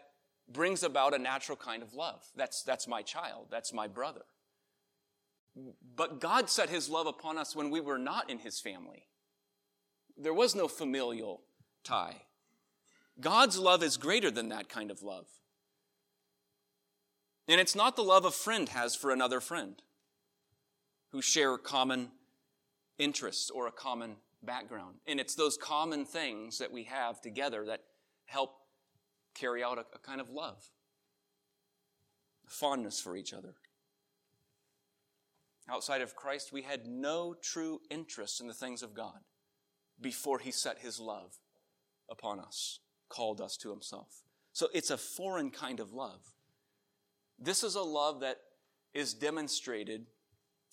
brings 0.49 0.83
about 0.83 1.15
a 1.15 1.19
natural 1.19 1.57
kind 1.57 1.83
of 1.83 1.95
love. 1.95 2.23
That's, 2.37 2.63
that's 2.63 2.87
my 2.87 3.03
child. 3.03 3.47
That's 3.51 3.73
my 3.73 3.89
brother. 3.89 4.23
But 5.97 6.21
God 6.21 6.51
set 6.51 6.69
his 6.69 6.89
love 6.89 7.07
upon 7.07 7.39
us 7.39 7.55
when 7.55 7.71
we 7.71 7.81
were 7.81 7.99
not 7.99 8.29
in 8.29 8.39
his 8.39 8.61
family. 8.61 9.05
There 10.17 10.35
was 10.35 10.55
no 10.55 10.69
familial 10.69 11.43
tie. 11.83 12.23
God's 13.21 13.59
love 13.59 13.83
is 13.83 13.97
greater 13.97 14.31
than 14.31 14.49
that 14.49 14.69
kind 14.69 14.91
of 14.91 15.03
love. 15.03 15.27
And 17.47 17.61
it's 17.61 17.75
not 17.75 17.95
the 17.95 18.03
love 18.03 18.25
a 18.25 18.31
friend 18.31 18.69
has 18.71 18.97
for 18.97 19.11
another 19.11 19.41
friend 19.41 19.81
who 21.15 21.23
share 21.23 21.57
common 21.57 22.09
interests 22.99 23.49
or 23.49 23.69
a 23.69 23.71
common 23.71 24.17
background. 24.43 24.97
And 25.07 25.21
it's 25.21 25.37
those 25.37 25.57
common 25.57 26.05
things 26.05 26.59
that 26.59 26.73
we 26.73 26.83
have 26.85 27.21
together 27.21 27.65
that 27.67 27.83
help 28.25 28.51
carry 29.33 29.63
out 29.63 29.79
a, 29.79 29.85
a 29.95 30.01
kind 30.01 30.21
of 30.21 30.31
love, 30.31 30.61
fondness 32.49 33.01
for 33.01 33.17
each 33.17 33.33
other. 33.33 33.55
Outside 35.71 36.01
of 36.01 36.17
Christ, 36.17 36.53
we 36.53 36.63
had 36.63 36.89
no 36.89 37.37
true 37.41 37.81
interest 37.93 38.41
in 38.41 38.49
the 38.49 38.53
things 38.53 38.83
of 38.83 38.93
God 38.93 39.21
before 40.01 40.41
He 40.41 40.51
set 40.51 40.81
His 40.81 40.99
love 40.99 41.39
upon 42.11 42.41
us, 42.41 42.81
called 43.09 43.41
us 43.41 43.57
to 43.59 43.71
Himself. 43.71 44.25
So 44.53 44.67
it's 44.75 44.91
a 44.91 44.99
foreign 44.99 45.53
kind 45.53 45.79
of 45.79 45.93
love. 45.93 46.35
This 47.39 47.63
is 47.63 47.77
a 47.77 47.83
love 47.83 48.19
that 48.19 48.39
is 48.93 49.15
demonstrated 49.15 50.07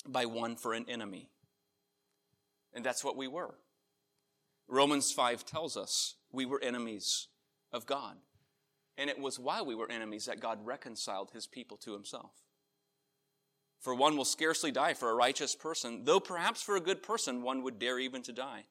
by 0.08 0.26
one 0.26 0.56
for 0.56 0.74
an 0.74 0.86
enemy. 0.88 1.30
And 2.74 2.84
that's 2.84 3.04
what 3.04 3.18
we 3.18 3.28
were. 3.28 3.56
Romans 4.68 5.12
5 5.12 5.46
tells 5.46 5.76
us 5.76 6.16
we 6.32 6.46
were 6.46 6.62
enemies 6.64 7.28
of 7.72 7.86
God. 7.86 8.16
And 8.98 9.10
it 9.10 9.20
was 9.20 9.40
while 9.40 9.66
we 9.66 9.76
were 9.76 9.90
enemies 9.92 10.26
that 10.26 10.40
God 10.40 10.66
reconciled 10.66 11.32
his 11.32 11.48
people 11.48 11.78
to 11.78 11.94
himself. 11.94 12.32
For 13.80 13.96
one 13.96 14.16
will 14.16 14.26
scarcely 14.26 14.72
die 14.72 14.94
for 14.94 15.10
a 15.10 15.16
righteous 15.16 15.56
person, 15.56 16.04
though 16.04 16.20
perhaps 16.20 16.62
for 16.62 16.76
a 16.76 16.82
good 16.82 17.02
person 17.02 17.42
one 17.42 17.64
would 17.64 17.80
dare 17.80 18.00
even 18.00 18.22
to 18.24 18.32
die. 18.32 18.66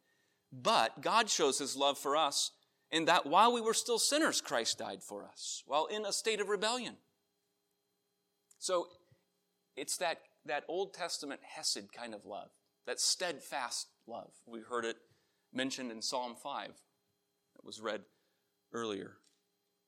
But 0.52 1.00
God 1.00 1.28
shows 1.28 1.58
his 1.58 1.76
love 1.76 1.98
for 1.98 2.16
us 2.16 2.52
in 2.90 3.04
that 3.06 3.26
while 3.26 3.52
we 3.52 3.60
were 3.60 3.74
still 3.74 3.98
sinners, 3.98 4.40
Christ 4.40 4.78
died 4.78 5.02
for 5.02 5.24
us, 5.24 5.62
while 5.66 5.86
in 5.86 6.04
a 6.04 6.12
state 6.12 6.40
of 6.40 6.48
rebellion. 6.48 6.96
So 8.58 8.88
it's 9.76 9.96
that, 9.98 10.18
that 10.46 10.64
Old 10.68 10.94
Testament 10.94 11.40
Hesed 11.42 11.92
kind 11.92 12.14
of 12.14 12.24
love, 12.24 12.50
that 12.87 13.00
steadfast 13.00 13.88
love. 14.07 14.33
We 14.46 14.61
heard 14.61 14.85
it 14.85 14.96
mentioned 15.53 15.90
in 15.90 16.03
Psalm 16.03 16.35
5 16.40 16.68
that 16.68 17.64
was 17.64 17.81
read 17.81 18.03
earlier. 18.72 19.18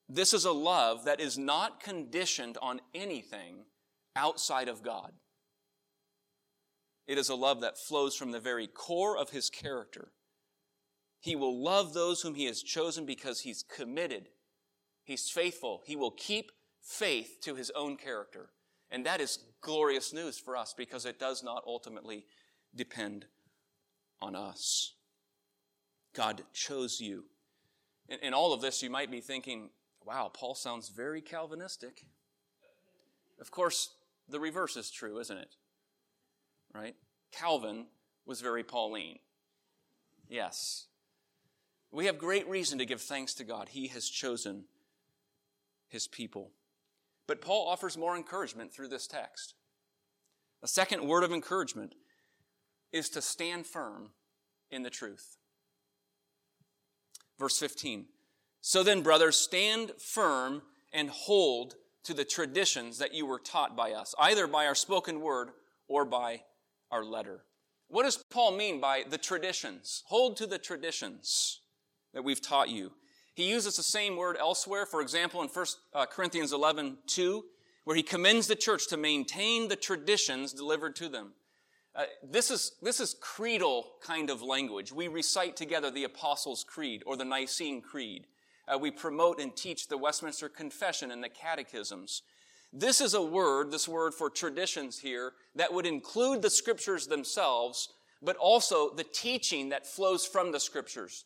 This 0.09 0.35
is 0.35 0.45
a 0.45 0.53
love 0.53 1.05
that 1.05 1.21
is 1.21 1.39
not 1.39 1.81
conditioned 1.83 2.59
on 2.61 2.81
anything 2.95 3.65
outside 4.15 4.69
of 4.69 4.83
God. 4.83 5.13
It 7.07 7.19
is 7.19 7.29
a 7.29 7.35
love 7.35 7.61
that 7.63 7.79
flows 7.79 8.15
from 8.15 8.31
the 8.31 8.41
very 8.41 8.67
core 8.67 9.17
of 9.17 9.31
his 9.31 9.51
character. 9.51 10.13
He 11.21 11.37
will 11.37 11.63
love 11.63 11.95
those 11.95 12.23
whom 12.23 12.35
he 12.35 12.47
has 12.47 12.63
chosen 12.63 13.07
because 13.07 13.41
he's 13.41 13.63
committed. 13.63 14.29
He's 15.05 15.29
faithful. 15.29 15.83
He 15.87 15.97
will 15.97 16.11
keep 16.11 16.53
faith 16.81 17.39
to 17.43 17.55
his 17.55 17.71
own 17.75 17.97
character. 17.97 18.51
And 18.93 19.07
that 19.07 19.23
is 19.23 19.39
glorious 19.63 20.13
news 20.13 20.39
for 20.39 20.55
us 20.55 20.75
because 20.77 21.07
it 21.07 21.19
does 21.19 21.43
not 21.43 21.65
ultimately 21.67 22.27
depend 22.77 23.25
on 24.21 24.37
us. 24.37 24.93
God 26.15 26.43
chose 26.53 27.01
you. 27.01 27.25
In, 28.09 28.19
in, 28.19 28.35
all 28.35 28.53
of 28.53 28.61
this, 28.61 28.83
you 28.83 28.91
might 28.91 29.11
be 29.11 29.23
thinking, 29.23 29.71
wow, 30.05 30.31
Paul 30.33 30.55
sounds 30.55 30.91
very 30.91 31.23
Calvinistic. 31.23 32.05
Of 33.41 33.51
course, 33.51 33.89
the 34.29 34.39
reverse 34.39 34.77
is 34.77 34.91
true, 34.91 35.19
isn't 35.19 35.39
it? 35.39 35.55
Right? 36.75 36.95
Calvin 37.33 37.87
was 38.27 38.43
very 38.43 38.63
Pauline. 38.63 39.21
Yes. 40.29 40.87
We 41.91 42.07
have 42.07 42.19
great 42.19 42.47
reason 42.47 42.79
to 42.79 42.87
give 42.87 43.01
thanks 43.01 43.33
to 43.35 43.45
God. 43.45 43.71
He 43.71 43.89
has 43.89 44.09
chosen 44.09 44.65
his 45.89 46.07
people. 46.07 46.51
But 47.33 47.41
Paul 47.41 47.67
offers 47.67 47.97
more 47.97 48.15
encouragement 48.15 48.75
through 48.75 48.89
this 48.89 49.07
text. 49.07 49.55
A 50.63 50.69
second 50.69 51.09
word 51.09 51.25
of 51.25 51.33
encouragement 51.33 51.95
is 52.93 53.09
to 53.09 53.23
stand 53.23 53.67
firm 53.67 54.11
in 54.71 54.83
the 54.83 54.91
truth. 54.91 55.39
Verse 57.39 57.59
15. 57.59 58.05
So 58.61 58.83
then, 58.83 59.01
brothers, 59.01 59.39
stand 59.39 59.93
firm 59.99 60.61
and 60.93 61.09
hold 61.09 61.77
to 62.05 62.13
the 62.13 62.27
traditions 62.27 62.99
that 62.99 63.15
you 63.15 63.25
were 63.25 63.39
taught 63.39 63.75
by 63.75 63.93
us, 63.93 64.15
either 64.19 64.47
by 64.47 64.67
our 64.67 64.75
spoken 64.75 65.23
word 65.23 65.53
or 65.89 66.05
by 66.05 66.43
our 66.91 67.03
letter. 67.03 67.45
What 67.89 68.03
does 68.03 68.19
Paul 68.19 68.53
mean 68.53 68.79
by 68.79 69.05
the 69.09 69.17
traditions? 69.17 70.03
Hold 70.09 70.37
to 70.37 70.47
the 70.47 70.59
traditions 70.59 71.61
that 72.13 72.25
we've 72.25 72.43
taught 72.43 72.69
you. 72.69 72.93
He 73.35 73.49
uses 73.49 73.77
the 73.77 73.83
same 73.83 74.17
word 74.17 74.37
elsewhere, 74.39 74.85
for 74.85 75.01
example, 75.01 75.43
in 75.43 75.49
1 75.49 75.67
uh, 75.95 76.07
Corinthians 76.07 76.53
11, 76.53 76.99
2, 77.07 77.45
where 77.85 77.97
he 77.97 78.03
commends 78.03 78.47
the 78.47 78.57
church 78.57 78.89
to 78.89 78.97
maintain 78.97 79.69
the 79.69 79.77
traditions 79.77 80.53
delivered 80.53 80.95
to 80.97 81.09
them. 81.09 81.33
Uh, 81.95 82.05
this 82.23 82.51
is, 82.51 82.73
this 82.81 83.01
is 83.01 83.17
creedal 83.21 83.93
kind 84.03 84.31
of 84.31 84.43
language. 84.43 84.93
We 84.93 85.09
recite 85.09 85.57
together 85.57 85.91
the 85.91 86.05
Apostles' 86.05 86.65
Creed 86.65 87.03
or 87.07 87.17
the 87.17 87.25
Nicene 87.25 87.83
Creed. 87.83 88.27
Uh, 88.67 88.79
we 88.79 88.91
promote 88.91 89.41
and 89.41 89.55
teach 89.55 89.89
the 89.89 89.99
Westminster 89.99 90.49
Confession 90.49 91.11
and 91.11 91.23
the 91.23 91.29
catechisms. 91.29 92.23
This 92.73 93.01
is 93.01 93.13
a 93.13 93.23
word, 93.23 93.71
this 93.71 93.89
word 93.89 94.15
for 94.15 94.31
traditions 94.31 94.99
here, 94.99 95.33
that 95.55 95.73
would 95.73 95.85
include 95.85 96.41
the 96.41 96.49
scriptures 96.49 97.07
themselves, 97.07 97.91
but 98.23 98.37
also 98.37 98.95
the 98.95 99.05
teaching 99.05 99.69
that 99.71 99.87
flows 99.87 100.25
from 100.25 100.53
the 100.53 100.61
scriptures. 100.61 101.25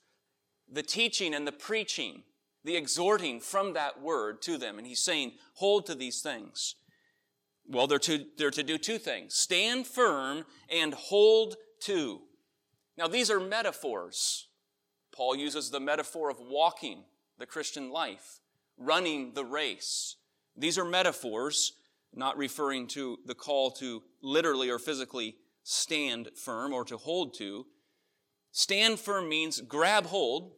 The 0.70 0.82
teaching 0.82 1.34
and 1.34 1.46
the 1.46 1.52
preaching, 1.52 2.22
the 2.64 2.76
exhorting 2.76 3.40
from 3.40 3.74
that 3.74 4.00
word 4.00 4.42
to 4.42 4.58
them. 4.58 4.78
And 4.78 4.86
he's 4.86 5.00
saying, 5.00 5.32
hold 5.54 5.86
to 5.86 5.94
these 5.94 6.20
things. 6.20 6.74
Well, 7.68 7.86
they're 7.86 7.98
to, 8.00 8.24
they're 8.36 8.50
to 8.50 8.62
do 8.62 8.78
two 8.78 8.98
things. 8.98 9.34
Stand 9.34 9.86
firm 9.86 10.44
and 10.68 10.94
hold 10.94 11.56
to. 11.82 12.20
Now, 12.96 13.08
these 13.08 13.30
are 13.30 13.40
metaphors. 13.40 14.48
Paul 15.12 15.36
uses 15.36 15.70
the 15.70 15.80
metaphor 15.80 16.30
of 16.30 16.38
walking 16.40 17.04
the 17.38 17.46
Christian 17.46 17.90
life, 17.90 18.40
running 18.76 19.32
the 19.34 19.44
race. 19.44 20.16
These 20.56 20.78
are 20.78 20.84
metaphors, 20.84 21.72
not 22.14 22.36
referring 22.36 22.86
to 22.88 23.18
the 23.26 23.34
call 23.34 23.70
to 23.72 24.02
literally 24.22 24.70
or 24.70 24.78
physically 24.78 25.36
stand 25.62 26.30
firm 26.34 26.72
or 26.72 26.84
to 26.84 26.96
hold 26.96 27.34
to. 27.34 27.66
Stand 28.56 28.98
firm 28.98 29.28
means 29.28 29.60
grab 29.60 30.06
hold. 30.06 30.52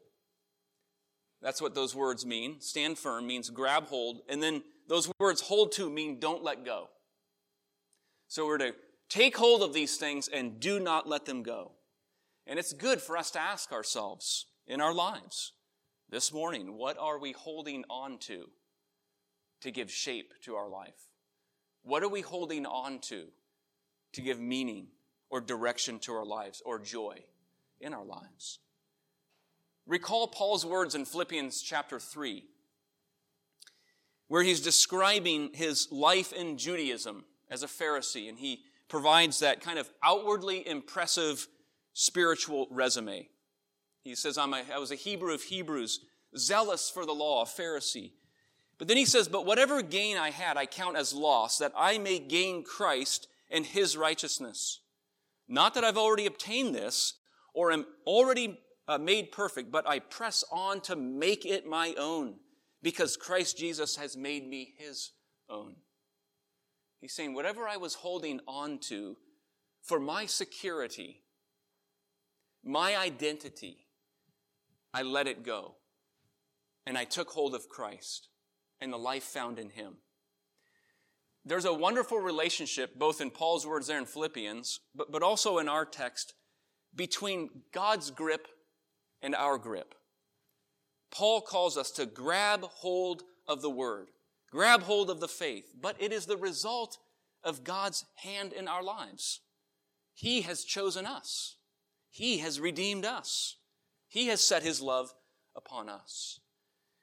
That's 1.43 1.61
what 1.61 1.75
those 1.75 1.97
words 1.97 2.25
mean. 2.25 2.61
Stand 2.61 2.97
firm 2.97 3.27
means 3.27 3.51
grab 3.51 3.89
hold. 3.89 4.21
And 4.29 4.41
then 4.41 4.63
those 4.87 5.11
words 5.19 5.41
hold 5.41 5.73
to 5.73 5.91
mean 5.91 6.21
don't 6.21 6.45
let 6.45 6.65
go. 6.65 6.91
So 8.29 8.47
we're 8.47 8.59
to 8.59 8.75
take 9.09 9.37
hold 9.37 9.65
of 9.65 9.73
these 9.73 9.97
things 9.97 10.29
and 10.29 10.61
do 10.61 10.79
not 10.79 11.09
let 11.09 11.25
them 11.25 11.43
go. 11.43 11.73
And 12.47 12.57
it's 12.57 12.73
good 12.73 13.03
for 13.03 13.17
us 13.17 13.33
to 13.33 13.41
ask 13.41 13.73
ourselves 13.73 14.47
in 14.69 14.81
our 14.81 14.95
lives 14.95 15.55
this 16.09 16.33
morning, 16.33 16.75
what 16.75 16.97
are 17.01 17.19
we 17.19 17.33
holding 17.33 17.85
on 17.91 18.19
to 18.19 18.49
to 19.63 19.73
give 19.73 19.91
shape 19.91 20.35
to 20.45 20.55
our 20.55 20.69
life? 20.69 21.09
What 21.83 22.05
are 22.05 22.09
we 22.09 22.21
holding 22.21 22.65
on 22.65 23.01
to 23.09 23.25
to 24.13 24.21
give 24.21 24.39
meaning 24.39 24.87
or 25.31 25.41
direction 25.41 25.99
to 25.99 26.13
our 26.13 26.25
lives 26.25 26.63
or 26.65 26.79
joy 26.79 27.25
in 27.81 27.95
our 27.95 28.05
lives? 28.05 28.59
Recall 29.87 30.29
Paul's 30.29 30.67
words 30.67 30.95
in 30.95 31.05
Philippians 31.05 31.63
chapter 31.63 31.99
3, 31.99 32.45
where 34.29 34.43
he's 34.43 34.61
describing 34.61 35.51
his 35.55 35.89
life 35.91 36.33
in 36.33 36.59
Judaism 36.59 37.25
as 37.51 37.63
a 37.63 37.67
Pharisee, 37.67 38.29
and 38.29 38.39
he 38.39 38.65
provides 38.89 39.39
that 39.41 39.61
kind 39.61 39.79
of 39.79 39.89
outwardly 40.03 40.67
impressive 40.67 41.49
spiritual 41.95 42.69
resume. 42.71 43.29
He 44.03 44.15
says, 44.15 44.39
I'm 44.39 44.55
a, 44.55 44.63
I 44.73 44.79
was 44.79 44.91
a 44.91 44.97
Hebrew 44.97 45.33
of 45.33 45.43
Hebrews, 45.43 46.01
zealous 46.37 46.91
for 46.91 47.05
the 47.05 47.13
law, 47.13 47.43
a 47.43 47.47
Pharisee. 47.47 48.13
But 48.79 48.89
then 48.89 48.97
he 48.97 49.05
says, 49.05 49.29
But 49.29 49.47
whatever 49.47 49.83
gain 49.83 50.17
I 50.17 50.31
had, 50.31 50.57
I 50.57 50.67
count 50.67 50.97
as 50.97 51.13
loss, 51.13 51.59
that 51.59 51.73
I 51.77 51.99
may 51.99 52.19
gain 52.19 52.63
Christ 52.63 53.29
and 53.51 53.67
his 53.67 53.97
righteousness. 53.97 54.81
Not 55.49 55.75
that 55.75 55.85
I've 55.85 55.99
already 55.99 56.27
obtained 56.27 56.75
this 56.75 57.15
or 57.59 57.73
am 57.73 57.85
already 58.07 58.57
uh, 58.87 58.99
made 58.99 59.33
perfect, 59.33 59.73
but 59.73 59.85
I 59.85 59.99
press 59.99 60.45
on 60.53 60.81
to 60.83 60.95
make 60.95 61.45
it 61.45 61.67
my 61.67 61.93
own 61.99 62.37
because 62.85 63.17
Christ 63.17 63.59
Jesus 63.59 63.97
has 63.97 64.17
made 64.17 64.49
me 64.49 64.75
his 64.79 65.11
own. 65.51 65.75
He's 67.01 67.13
saying, 67.13 67.35
whatever 67.35 67.67
I 67.67 67.77
was 67.77 67.95
holding 67.95 68.39
on 68.47 68.79
to 68.91 69.17
for 69.83 69.99
my 69.99 70.25
security, 70.27 71.25
my 72.65 72.97
identity, 72.97 73.89
I 74.95 75.03
let 75.03 75.27
it 75.27 75.43
go. 75.43 75.79
And 76.87 76.97
I 76.97 77.03
took 77.03 77.31
hold 77.31 77.57
of 77.57 77.69
Christ 77.69 78.29
and 78.81 78.93
the 78.93 78.99
life 78.99 79.25
found 79.25 79.59
in 79.59 79.71
Him. 79.71 79.97
There's 81.45 81.65
a 81.65 81.75
wonderful 81.75 82.19
relationship, 82.19 82.97
both 82.97 83.21
in 83.21 83.33
Paul's 83.33 83.67
words 83.67 83.89
there 83.89 83.99
in 83.99 84.07
Philippians, 84.07 84.79
but, 84.95 85.11
but 85.11 85.25
also 85.25 85.59
in 85.59 85.69
our 85.69 85.85
text, 85.85 86.35
between 86.99 87.49
God's 87.73 88.11
grip 88.11 88.49
and 89.23 89.35
our 89.35 89.57
grip. 89.57 89.95
Paul 91.11 91.41
calls 91.41 91.79
us 91.79 91.91
to 91.93 92.05
grab 92.05 92.65
hold 92.65 93.23
of 93.47 93.63
the 93.63 93.71
Word, 93.71 94.09
grab 94.51 94.83
hold 94.83 95.09
of 95.09 95.21
the 95.21 95.29
faith, 95.29 95.73
but 95.81 95.97
it 95.99 96.13
is 96.13 96.27
the 96.27 96.37
result 96.37 96.99
of 97.43 97.65
God's 97.65 98.05
hand 98.17 98.53
in 98.53 98.69
our 98.69 98.83
lives. 98.83 99.41
He 100.13 100.43
has 100.43 100.65
chosen 100.65 101.07
us. 101.07 101.57
He 102.11 102.39
has 102.39 102.61
redeemed 102.61 103.07
us. 103.07 103.57
He 104.09 104.27
has 104.27 104.41
set 104.43 104.63
His 104.63 104.83
love 104.83 105.15
upon 105.57 105.89
us. 105.89 106.41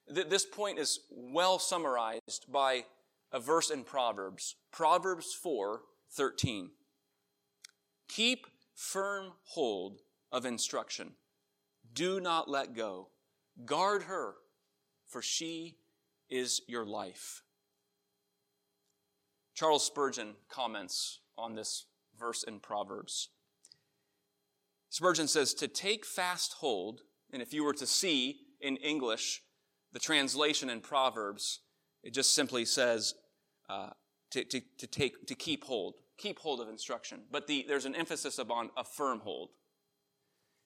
This 0.07 0.45
point 0.45 0.77
is 0.77 0.99
well 1.09 1.57
summarized 1.57 2.45
by 2.51 2.85
a 3.31 3.39
verse 3.39 3.71
in 3.71 3.83
Proverbs, 3.83 4.55
Proverbs 4.71 5.33
4 5.33 5.81
13. 6.11 6.69
Keep 8.07 8.45
firm 8.75 9.31
hold 9.43 10.01
of 10.31 10.45
instruction. 10.45 11.13
Do 11.93 12.19
not 12.19 12.49
let 12.49 12.75
go. 12.75 13.09
Guard 13.65 14.03
her, 14.03 14.35
for 15.07 15.21
she 15.21 15.77
is 16.29 16.61
your 16.67 16.85
life. 16.85 17.41
Charles 19.53 19.85
Spurgeon 19.85 20.35
comments 20.49 21.21
on 21.37 21.55
this 21.55 21.85
verse 22.19 22.43
in 22.43 22.59
Proverbs. 22.59 23.29
Spurgeon 24.89 25.27
says, 25.27 25.53
To 25.53 25.67
take 25.67 26.05
fast 26.05 26.53
hold, 26.53 27.01
and 27.31 27.41
if 27.41 27.53
you 27.53 27.63
were 27.63 27.73
to 27.73 27.87
see 27.87 28.41
in 28.59 28.75
English 28.77 29.41
the 29.93 29.99
translation 29.99 30.69
in 30.69 30.81
Proverbs, 30.81 31.61
it 32.03 32.13
just 32.13 32.35
simply 32.35 32.65
says 32.65 33.13
uh, 33.69 33.91
to, 34.31 34.43
to, 34.43 34.61
to, 34.77 34.87
take, 34.87 35.27
to 35.27 35.35
keep 35.35 35.63
hold, 35.63 35.95
keep 36.17 36.39
hold 36.39 36.59
of 36.59 36.69
instruction. 36.69 37.21
But 37.31 37.47
the, 37.47 37.65
there's 37.67 37.85
an 37.85 37.95
emphasis 37.95 38.37
upon 38.37 38.69
a 38.77 38.83
firm 38.83 39.19
hold. 39.19 39.49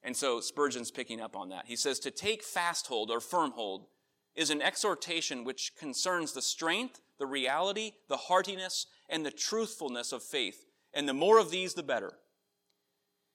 And 0.04 0.16
so 0.16 0.40
Spurgeon's 0.40 0.92
picking 0.92 1.20
up 1.20 1.36
on 1.36 1.50
that. 1.50 1.66
He 1.68 1.76
says 1.76 2.00
to 2.00 2.12
take 2.12 2.44
fast 2.44 2.88
hold 2.88 3.12
or 3.12 3.20
firm 3.20 3.52
hold 3.52 3.88
is 4.36 4.50
an 4.50 4.62
exhortation 4.62 5.44
which 5.44 5.74
concerns 5.78 6.32
the 6.32 6.42
strength, 6.42 7.02
the 7.18 7.26
reality, 7.26 7.92
the 8.08 8.18
heartiness, 8.18 8.88
and 9.10 9.26
the 9.26 9.32
truthfulness 9.32 10.12
of 10.12 10.24
faith. 10.24 10.66
And 10.94 11.08
the 11.08 11.14
more 11.14 11.40
of 11.40 11.52
these, 11.52 11.74
the 11.74 11.84
better. 11.84 12.14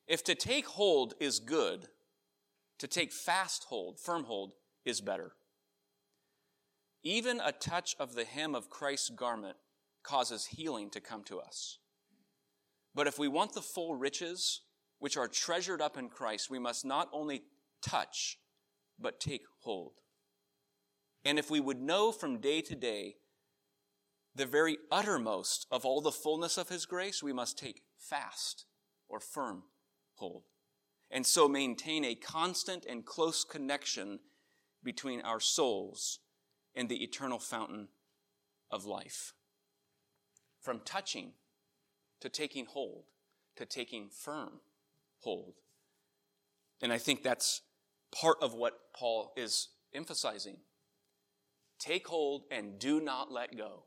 If 0.07 0.24
to 0.24 0.35
take 0.35 0.66
hold 0.66 1.14
is 1.20 1.38
good, 1.38 1.88
to 2.79 2.87
take 2.87 3.12
fast 3.12 3.64
hold, 3.64 4.00
firm 4.00 4.24
hold, 4.24 4.53
is 4.85 5.00
better. 5.00 5.33
Even 7.03 7.40
a 7.40 7.53
touch 7.53 7.94
of 7.98 8.14
the 8.14 8.24
hem 8.24 8.55
of 8.55 8.70
Christ's 8.70 9.11
garment 9.11 9.57
causes 10.03 10.46
healing 10.46 10.90
to 10.90 11.00
come 11.00 11.22
to 11.24 11.38
us. 11.38 11.79
But 12.94 13.07
if 13.07 13.18
we 13.18 13.28
want 13.28 13.52
the 13.52 13.62
full 13.62 13.94
riches 13.94 14.61
which 14.98 15.16
are 15.16 15.28
treasured 15.28 15.83
up 15.83 15.96
in 15.96 16.09
Christ, 16.09 16.50
we 16.50 16.59
must 16.59 16.85
not 16.85 17.09
only 17.12 17.42
touch, 17.83 18.38
but 18.98 19.20
take 19.20 19.42
hold. 19.61 20.00
And 21.24 21.38
if 21.38 21.50
we 21.50 21.61
would 21.61 21.80
know 21.80 22.12
from 22.12 22.40
day 22.40 22.61
to 22.62 22.74
day 22.74 23.16
the 24.35 24.46
very 24.46 24.78
uttermost 24.90 25.66
of 25.70 25.85
all 25.85 26.00
the 26.00 26.12
fullness 26.12 26.59
of 26.59 26.68
His 26.68 26.87
grace, 26.87 27.22
we 27.22 27.33
must 27.33 27.59
take 27.59 27.83
fast 27.98 28.66
or 29.09 29.20
firm 29.20 29.64
hold. 30.14 30.44
And 31.11 31.26
so 31.26 31.48
maintain 31.48 32.04
a 32.04 32.14
constant 32.14 32.85
and 32.85 33.04
close 33.04 33.44
connection 33.44 34.20
between 34.83 35.20
our 35.22 35.40
souls 35.40 36.18
and 36.74 36.88
the 36.88 37.02
eternal 37.02 37.38
fountain 37.38 37.88
of 38.70 38.85
life. 38.85 39.33
From 40.61 40.80
touching 40.80 41.33
to 42.24 42.28
taking 42.28 42.66
hold 42.66 43.04
to 43.56 43.66
taking 43.66 44.08
firm 44.08 44.60
hold. 45.20 45.54
And 46.82 46.92
I 46.92 46.98
think 46.98 47.22
that's 47.22 47.62
part 48.12 48.37
of 48.42 48.54
what 48.54 48.74
Paul 48.94 49.32
is 49.37 49.68
emphasizing. 49.94 50.56
Take 51.78 52.08
hold 52.08 52.42
and 52.50 52.78
do 52.78 53.00
not 53.00 53.32
let 53.32 53.56
go. 53.56 53.84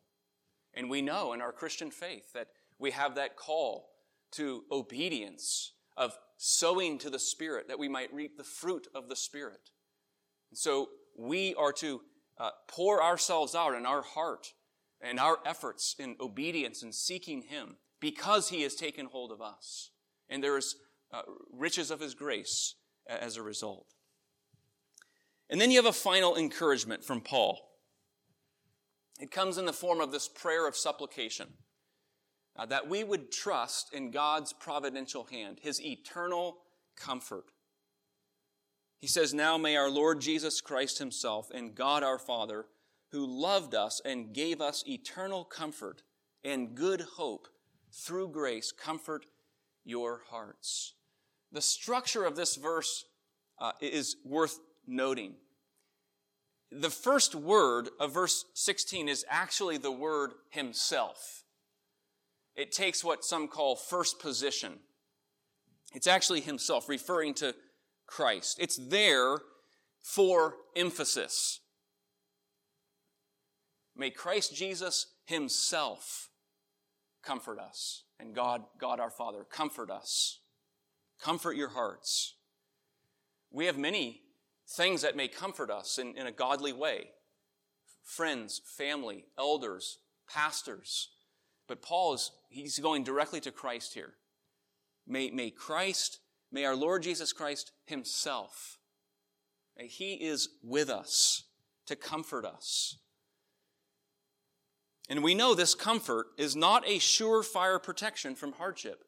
And 0.74 0.90
we 0.90 1.02
know 1.02 1.34
in 1.34 1.42
our 1.42 1.52
Christian 1.52 1.92
faith 1.92 2.34
that 2.34 2.48
we 2.80 2.92
have 2.92 3.16
that 3.16 3.36
call 3.36 3.90
to 4.32 4.64
obedience, 4.72 5.74
of 5.96 6.18
sowing 6.38 7.00
to 7.00 7.10
the 7.10 7.18
Spirit, 7.18 7.68
that 7.70 7.80
we 7.80 7.88
might 7.88 8.14
reap 8.14 8.38
the 8.38 8.44
fruit 8.44 8.88
of 8.94 9.10
the 9.10 9.16
Spirit. 9.16 9.72
And 10.52 10.58
so 10.58 10.90
we 11.18 11.56
are 11.56 11.72
to 11.74 12.02
uh, 12.38 12.52
pour 12.68 13.02
ourselves 13.02 13.56
out 13.56 13.74
in 13.74 13.86
our 13.86 14.02
heart 14.02 14.54
and 15.02 15.20
our 15.20 15.38
efforts 15.46 15.96
in 15.98 16.16
obedience 16.20 16.84
and 16.84 16.94
seeking 16.94 17.44
Him 17.44 17.78
because 18.00 18.50
He 18.50 18.62
has 18.64 18.76
taken 18.76 19.06
hold 19.06 19.32
of 19.32 19.42
us. 19.42 19.92
And 20.30 20.44
there 20.44 20.58
is 20.58 20.76
uh, 21.12 21.22
riches 21.52 21.92
of 21.92 22.00
His 22.00 22.14
grace 22.14 22.76
as 23.08 23.38
a 23.38 23.42
result. 23.42 23.88
And 25.50 25.62
then 25.62 25.72
you 25.72 25.78
have 25.78 25.86
a 25.86 25.94
final 25.94 26.36
encouragement 26.36 27.04
from 27.04 27.22
Paul. 27.22 27.60
It 29.20 29.32
comes 29.32 29.58
in 29.58 29.66
the 29.66 29.74
form 29.74 30.02
of 30.02 30.12
this 30.12 30.28
prayer 30.28 30.68
of 30.68 30.76
supplication 30.76 31.48
uh, 32.58 32.66
that 32.66 32.90
we 32.90 33.04
would 33.04 33.32
trust 33.32 33.94
in 33.94 34.12
God's 34.12 34.54
providential 34.54 35.26
hand, 35.26 35.60
His 35.62 35.82
eternal 35.82 36.58
comfort. 36.96 37.46
He 39.00 39.08
says, 39.08 39.34
Now 39.34 39.58
may 39.58 39.76
our 39.76 39.90
Lord 39.90 40.22
Jesus 40.22 40.60
Christ 40.60 41.00
Himself 41.00 41.50
and 41.54 41.76
God 41.76 42.04
our 42.04 42.20
Father, 42.20 42.66
who 43.12 43.26
loved 43.26 43.74
us 43.74 44.02
and 44.04 44.34
gave 44.34 44.60
us 44.60 44.84
eternal 44.88 45.46
comfort 45.46 46.02
and 46.44 46.76
good 46.76 47.02
hope 47.02 47.48
through 47.98 48.30
grace, 48.30 48.72
comfort 48.72 49.26
your 49.84 50.22
hearts. 50.30 50.94
The 51.52 51.62
structure 51.62 52.26
of 52.26 52.36
this 52.36 52.56
verse 52.56 53.06
uh, 53.60 53.72
is 53.82 54.18
worth 54.24 54.60
noting. 54.86 55.36
The 56.72 56.90
first 56.90 57.34
word 57.34 57.90
of 58.00 58.14
verse 58.14 58.46
16 58.54 59.08
is 59.08 59.26
actually 59.30 59.78
the 59.78 59.92
word 59.92 60.32
himself. 60.50 61.44
It 62.56 62.72
takes 62.72 63.04
what 63.04 63.24
some 63.24 63.48
call 63.48 63.76
first 63.76 64.20
position. 64.20 64.74
It's 65.94 66.08
actually 66.08 66.42
himself, 66.42 66.90
referring 66.90 67.34
to 67.36 67.56
Christ. 68.06 68.58
It's 68.60 68.76
there 68.76 69.38
for 70.02 70.56
emphasis. 70.76 71.62
May 73.96 74.10
Christ 74.10 74.56
Jesus 74.56 75.08
himself 75.26 76.30
comfort 77.28 77.60
us. 77.60 78.04
And 78.20 78.34
God, 78.34 78.64
God 78.80 79.00
our 79.00 79.12
Father, 79.12 79.46
comfort 79.52 79.92
us. 79.92 80.40
Comfort 81.22 81.58
your 81.58 81.70
hearts. 81.70 82.36
We 83.52 83.66
have 83.66 83.78
many 83.78 84.22
things 84.70 85.02
that 85.02 85.16
may 85.16 85.28
comfort 85.28 85.70
us 85.70 85.98
in, 85.98 86.16
in 86.16 86.28
a 86.28 86.32
godly 86.32 86.74
way 86.74 87.10
friends, 88.04 88.62
family, 88.66 89.26
elders, 89.38 90.00
pastors. 90.34 91.10
But 91.68 91.82
Paul 91.82 92.14
is, 92.14 92.32
he's 92.50 92.80
going 92.80 93.04
directly 93.04 93.42
to 93.42 93.52
Christ 93.52 93.94
here. 93.94 94.14
May, 95.06 95.30
may 95.30 95.52
Christ, 95.52 96.20
may 96.50 96.64
our 96.64 96.76
Lord 96.76 97.04
Jesus 97.04 97.34
Christ 97.34 97.72
himself, 97.86 98.78
he 99.78 100.14
is 100.14 100.48
with 100.64 100.90
us 100.90 101.44
to 101.88 101.98
comfort 101.98 102.46
us. 102.46 102.98
And 105.10 105.24
we 105.24 105.36
know 105.36 105.54
this 105.54 105.76
comfort 105.76 106.28
is 106.38 106.56
not 106.56 106.84
a 106.86 107.00
surefire 107.00 107.82
protection 107.82 108.36
from 108.36 108.54
hardship. 108.54 109.04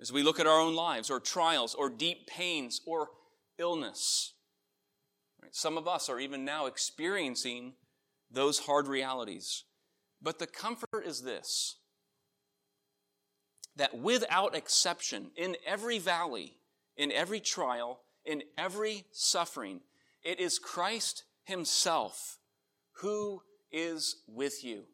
As 0.00 0.12
we 0.12 0.22
look 0.22 0.38
at 0.38 0.46
our 0.46 0.60
own 0.60 0.76
lives, 0.76 1.10
or 1.10 1.18
trials, 1.18 1.74
or 1.74 1.90
deep 1.90 2.28
pains, 2.28 2.80
or 2.86 3.08
illness. 3.58 4.34
Some 5.50 5.76
of 5.76 5.88
us 5.88 6.08
are 6.08 6.20
even 6.20 6.44
now 6.44 6.66
experiencing 6.66 7.72
those 8.30 8.60
hard 8.60 8.86
realities. 8.86 9.64
But 10.22 10.38
the 10.38 10.46
comfort 10.46 11.04
is 11.04 11.22
this 11.22 11.76
that 13.76 13.96
without 13.96 14.56
exception, 14.56 15.30
in 15.36 15.56
every 15.64 16.00
valley, 16.00 16.54
in 16.96 17.12
every 17.12 17.38
trial, 17.38 18.00
in 18.24 18.42
every 18.56 19.04
suffering, 19.12 19.80
it 20.24 20.40
is 20.40 20.58
Christ 20.58 21.22
Himself 21.44 22.38
who 23.00 23.42
is 23.70 24.16
with 24.26 24.64
you. 24.64 24.84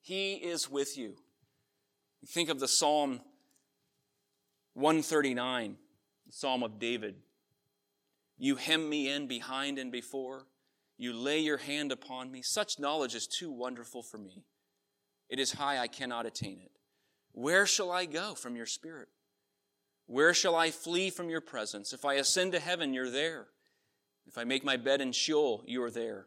He 0.00 0.34
is 0.34 0.70
with 0.70 0.96
you. 0.96 1.16
Think 2.26 2.48
of 2.48 2.60
the 2.60 2.68
Psalm 2.68 3.20
139, 4.74 5.76
the 6.26 6.32
Psalm 6.32 6.62
of 6.62 6.78
David. 6.78 7.16
You 8.36 8.56
hem 8.56 8.88
me 8.88 9.10
in 9.10 9.26
behind 9.26 9.78
and 9.78 9.90
before. 9.90 10.46
You 10.96 11.12
lay 11.12 11.38
your 11.38 11.58
hand 11.58 11.92
upon 11.92 12.30
me. 12.30 12.42
Such 12.42 12.78
knowledge 12.78 13.14
is 13.14 13.26
too 13.26 13.50
wonderful 13.50 14.02
for 14.02 14.18
me. 14.18 14.44
It 15.28 15.38
is 15.38 15.52
high, 15.52 15.78
I 15.78 15.88
cannot 15.88 16.26
attain 16.26 16.60
it. 16.60 16.72
Where 17.32 17.66
shall 17.66 17.90
I 17.90 18.04
go 18.04 18.34
from 18.34 18.56
your 18.56 18.66
spirit? 18.66 19.08
Where 20.06 20.32
shall 20.32 20.56
I 20.56 20.70
flee 20.70 21.10
from 21.10 21.28
your 21.28 21.40
presence? 21.40 21.92
If 21.92 22.04
I 22.04 22.14
ascend 22.14 22.52
to 22.52 22.60
heaven, 22.60 22.94
you're 22.94 23.10
there. 23.10 23.48
If 24.26 24.38
I 24.38 24.44
make 24.44 24.64
my 24.64 24.76
bed 24.76 25.00
in 25.00 25.12
Sheol, 25.12 25.62
you 25.66 25.82
are 25.82 25.90
there. 25.90 26.26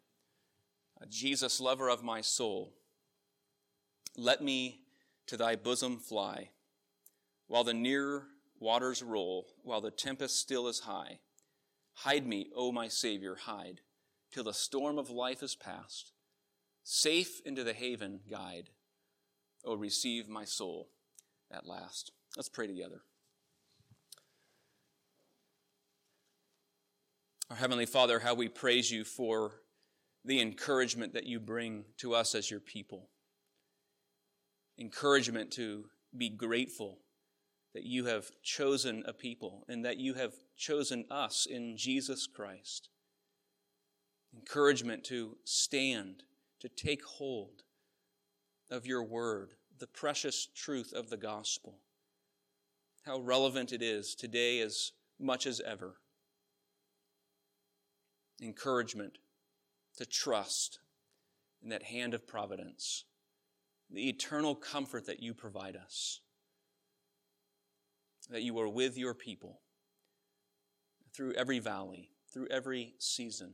Jesus, 1.09 1.59
lover 1.59 1.89
of 1.89 2.03
my 2.03 2.21
soul, 2.21 2.73
let 4.17 4.41
me 4.41 4.81
to 5.27 5.37
thy 5.37 5.55
bosom 5.55 5.97
fly, 5.97 6.49
while 7.47 7.63
the 7.63 7.73
near 7.73 8.23
waters 8.59 9.01
roll, 9.01 9.47
while 9.63 9.81
the 9.81 9.91
tempest 9.91 10.39
still 10.39 10.67
is 10.67 10.81
high. 10.81 11.19
Hide 11.93 12.27
me, 12.27 12.49
O 12.55 12.71
my 12.71 12.87
Savior, 12.87 13.35
hide, 13.35 13.81
till 14.31 14.43
the 14.43 14.53
storm 14.53 14.97
of 14.97 15.09
life 15.09 15.41
is 15.43 15.55
past. 15.55 16.13
Safe 16.83 17.41
into 17.45 17.63
the 17.63 17.73
haven 17.73 18.21
guide. 18.29 18.69
O 19.63 19.75
receive 19.75 20.27
my 20.27 20.45
soul 20.45 20.89
at 21.51 21.67
last. 21.67 22.11
Let's 22.35 22.49
pray 22.49 22.67
together. 22.67 23.01
Our 27.49 27.57
Heavenly 27.57 27.85
Father, 27.85 28.19
how 28.19 28.33
we 28.33 28.47
praise 28.47 28.89
you 28.89 29.03
for 29.03 29.61
the 30.23 30.39
encouragement 30.39 31.13
that 31.13 31.25
you 31.25 31.39
bring 31.39 31.85
to 31.97 32.13
us 32.13 32.35
as 32.35 32.51
your 32.51 32.59
people. 32.59 33.09
Encouragement 34.79 35.51
to 35.51 35.85
be 36.15 36.29
grateful 36.29 36.99
that 37.73 37.83
you 37.83 38.05
have 38.05 38.31
chosen 38.43 39.03
a 39.07 39.13
people 39.13 39.63
and 39.67 39.85
that 39.85 39.97
you 39.97 40.13
have 40.13 40.33
chosen 40.57 41.05
us 41.09 41.47
in 41.49 41.77
Jesus 41.77 42.27
Christ. 42.27 42.89
Encouragement 44.33 45.03
to 45.05 45.37
stand, 45.43 46.23
to 46.59 46.69
take 46.69 47.03
hold 47.03 47.63
of 48.69 48.85
your 48.85 49.03
word, 49.03 49.53
the 49.79 49.87
precious 49.87 50.47
truth 50.55 50.93
of 50.93 51.09
the 51.09 51.17
gospel. 51.17 51.79
How 53.05 53.19
relevant 53.19 53.73
it 53.73 53.81
is 53.81 54.15
today 54.15 54.59
as 54.59 54.91
much 55.19 55.45
as 55.45 55.61
ever. 55.61 55.95
Encouragement 58.41 59.17
to 60.01 60.05
trust 60.07 60.79
in 61.61 61.69
that 61.69 61.83
hand 61.83 62.15
of 62.15 62.27
providence, 62.27 63.05
the 63.87 64.09
eternal 64.09 64.55
comfort 64.55 65.05
that 65.05 65.21
you 65.21 65.31
provide 65.31 65.75
us 65.75 66.21
that 68.31 68.41
you 68.41 68.57
are 68.59 68.69
with 68.69 68.97
your 68.97 69.13
people 69.13 69.59
through 71.13 71.33
every 71.33 71.59
valley, 71.59 72.09
through 72.33 72.47
every 72.49 72.95
season. 72.97 73.53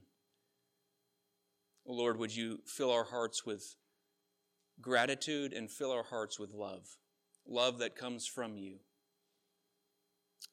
Oh 1.85 1.93
Lord, 1.93 2.17
would 2.17 2.33
you 2.33 2.59
fill 2.65 2.91
our 2.91 3.05
hearts 3.05 3.45
with 3.45 3.75
gratitude 4.79 5.51
and 5.51 5.69
fill 5.69 5.91
our 5.91 6.03
hearts 6.03 6.39
with 6.39 6.53
love, 6.53 6.85
love 7.45 7.79
that 7.79 7.95
comes 7.95 8.25
from 8.25 8.55
you. 8.55 8.77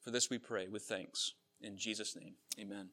For 0.00 0.10
this 0.10 0.30
we 0.30 0.38
pray 0.38 0.66
with 0.68 0.82
thanks. 0.82 1.34
In 1.60 1.76
Jesus' 1.76 2.16
name, 2.16 2.34
amen. 2.58 2.88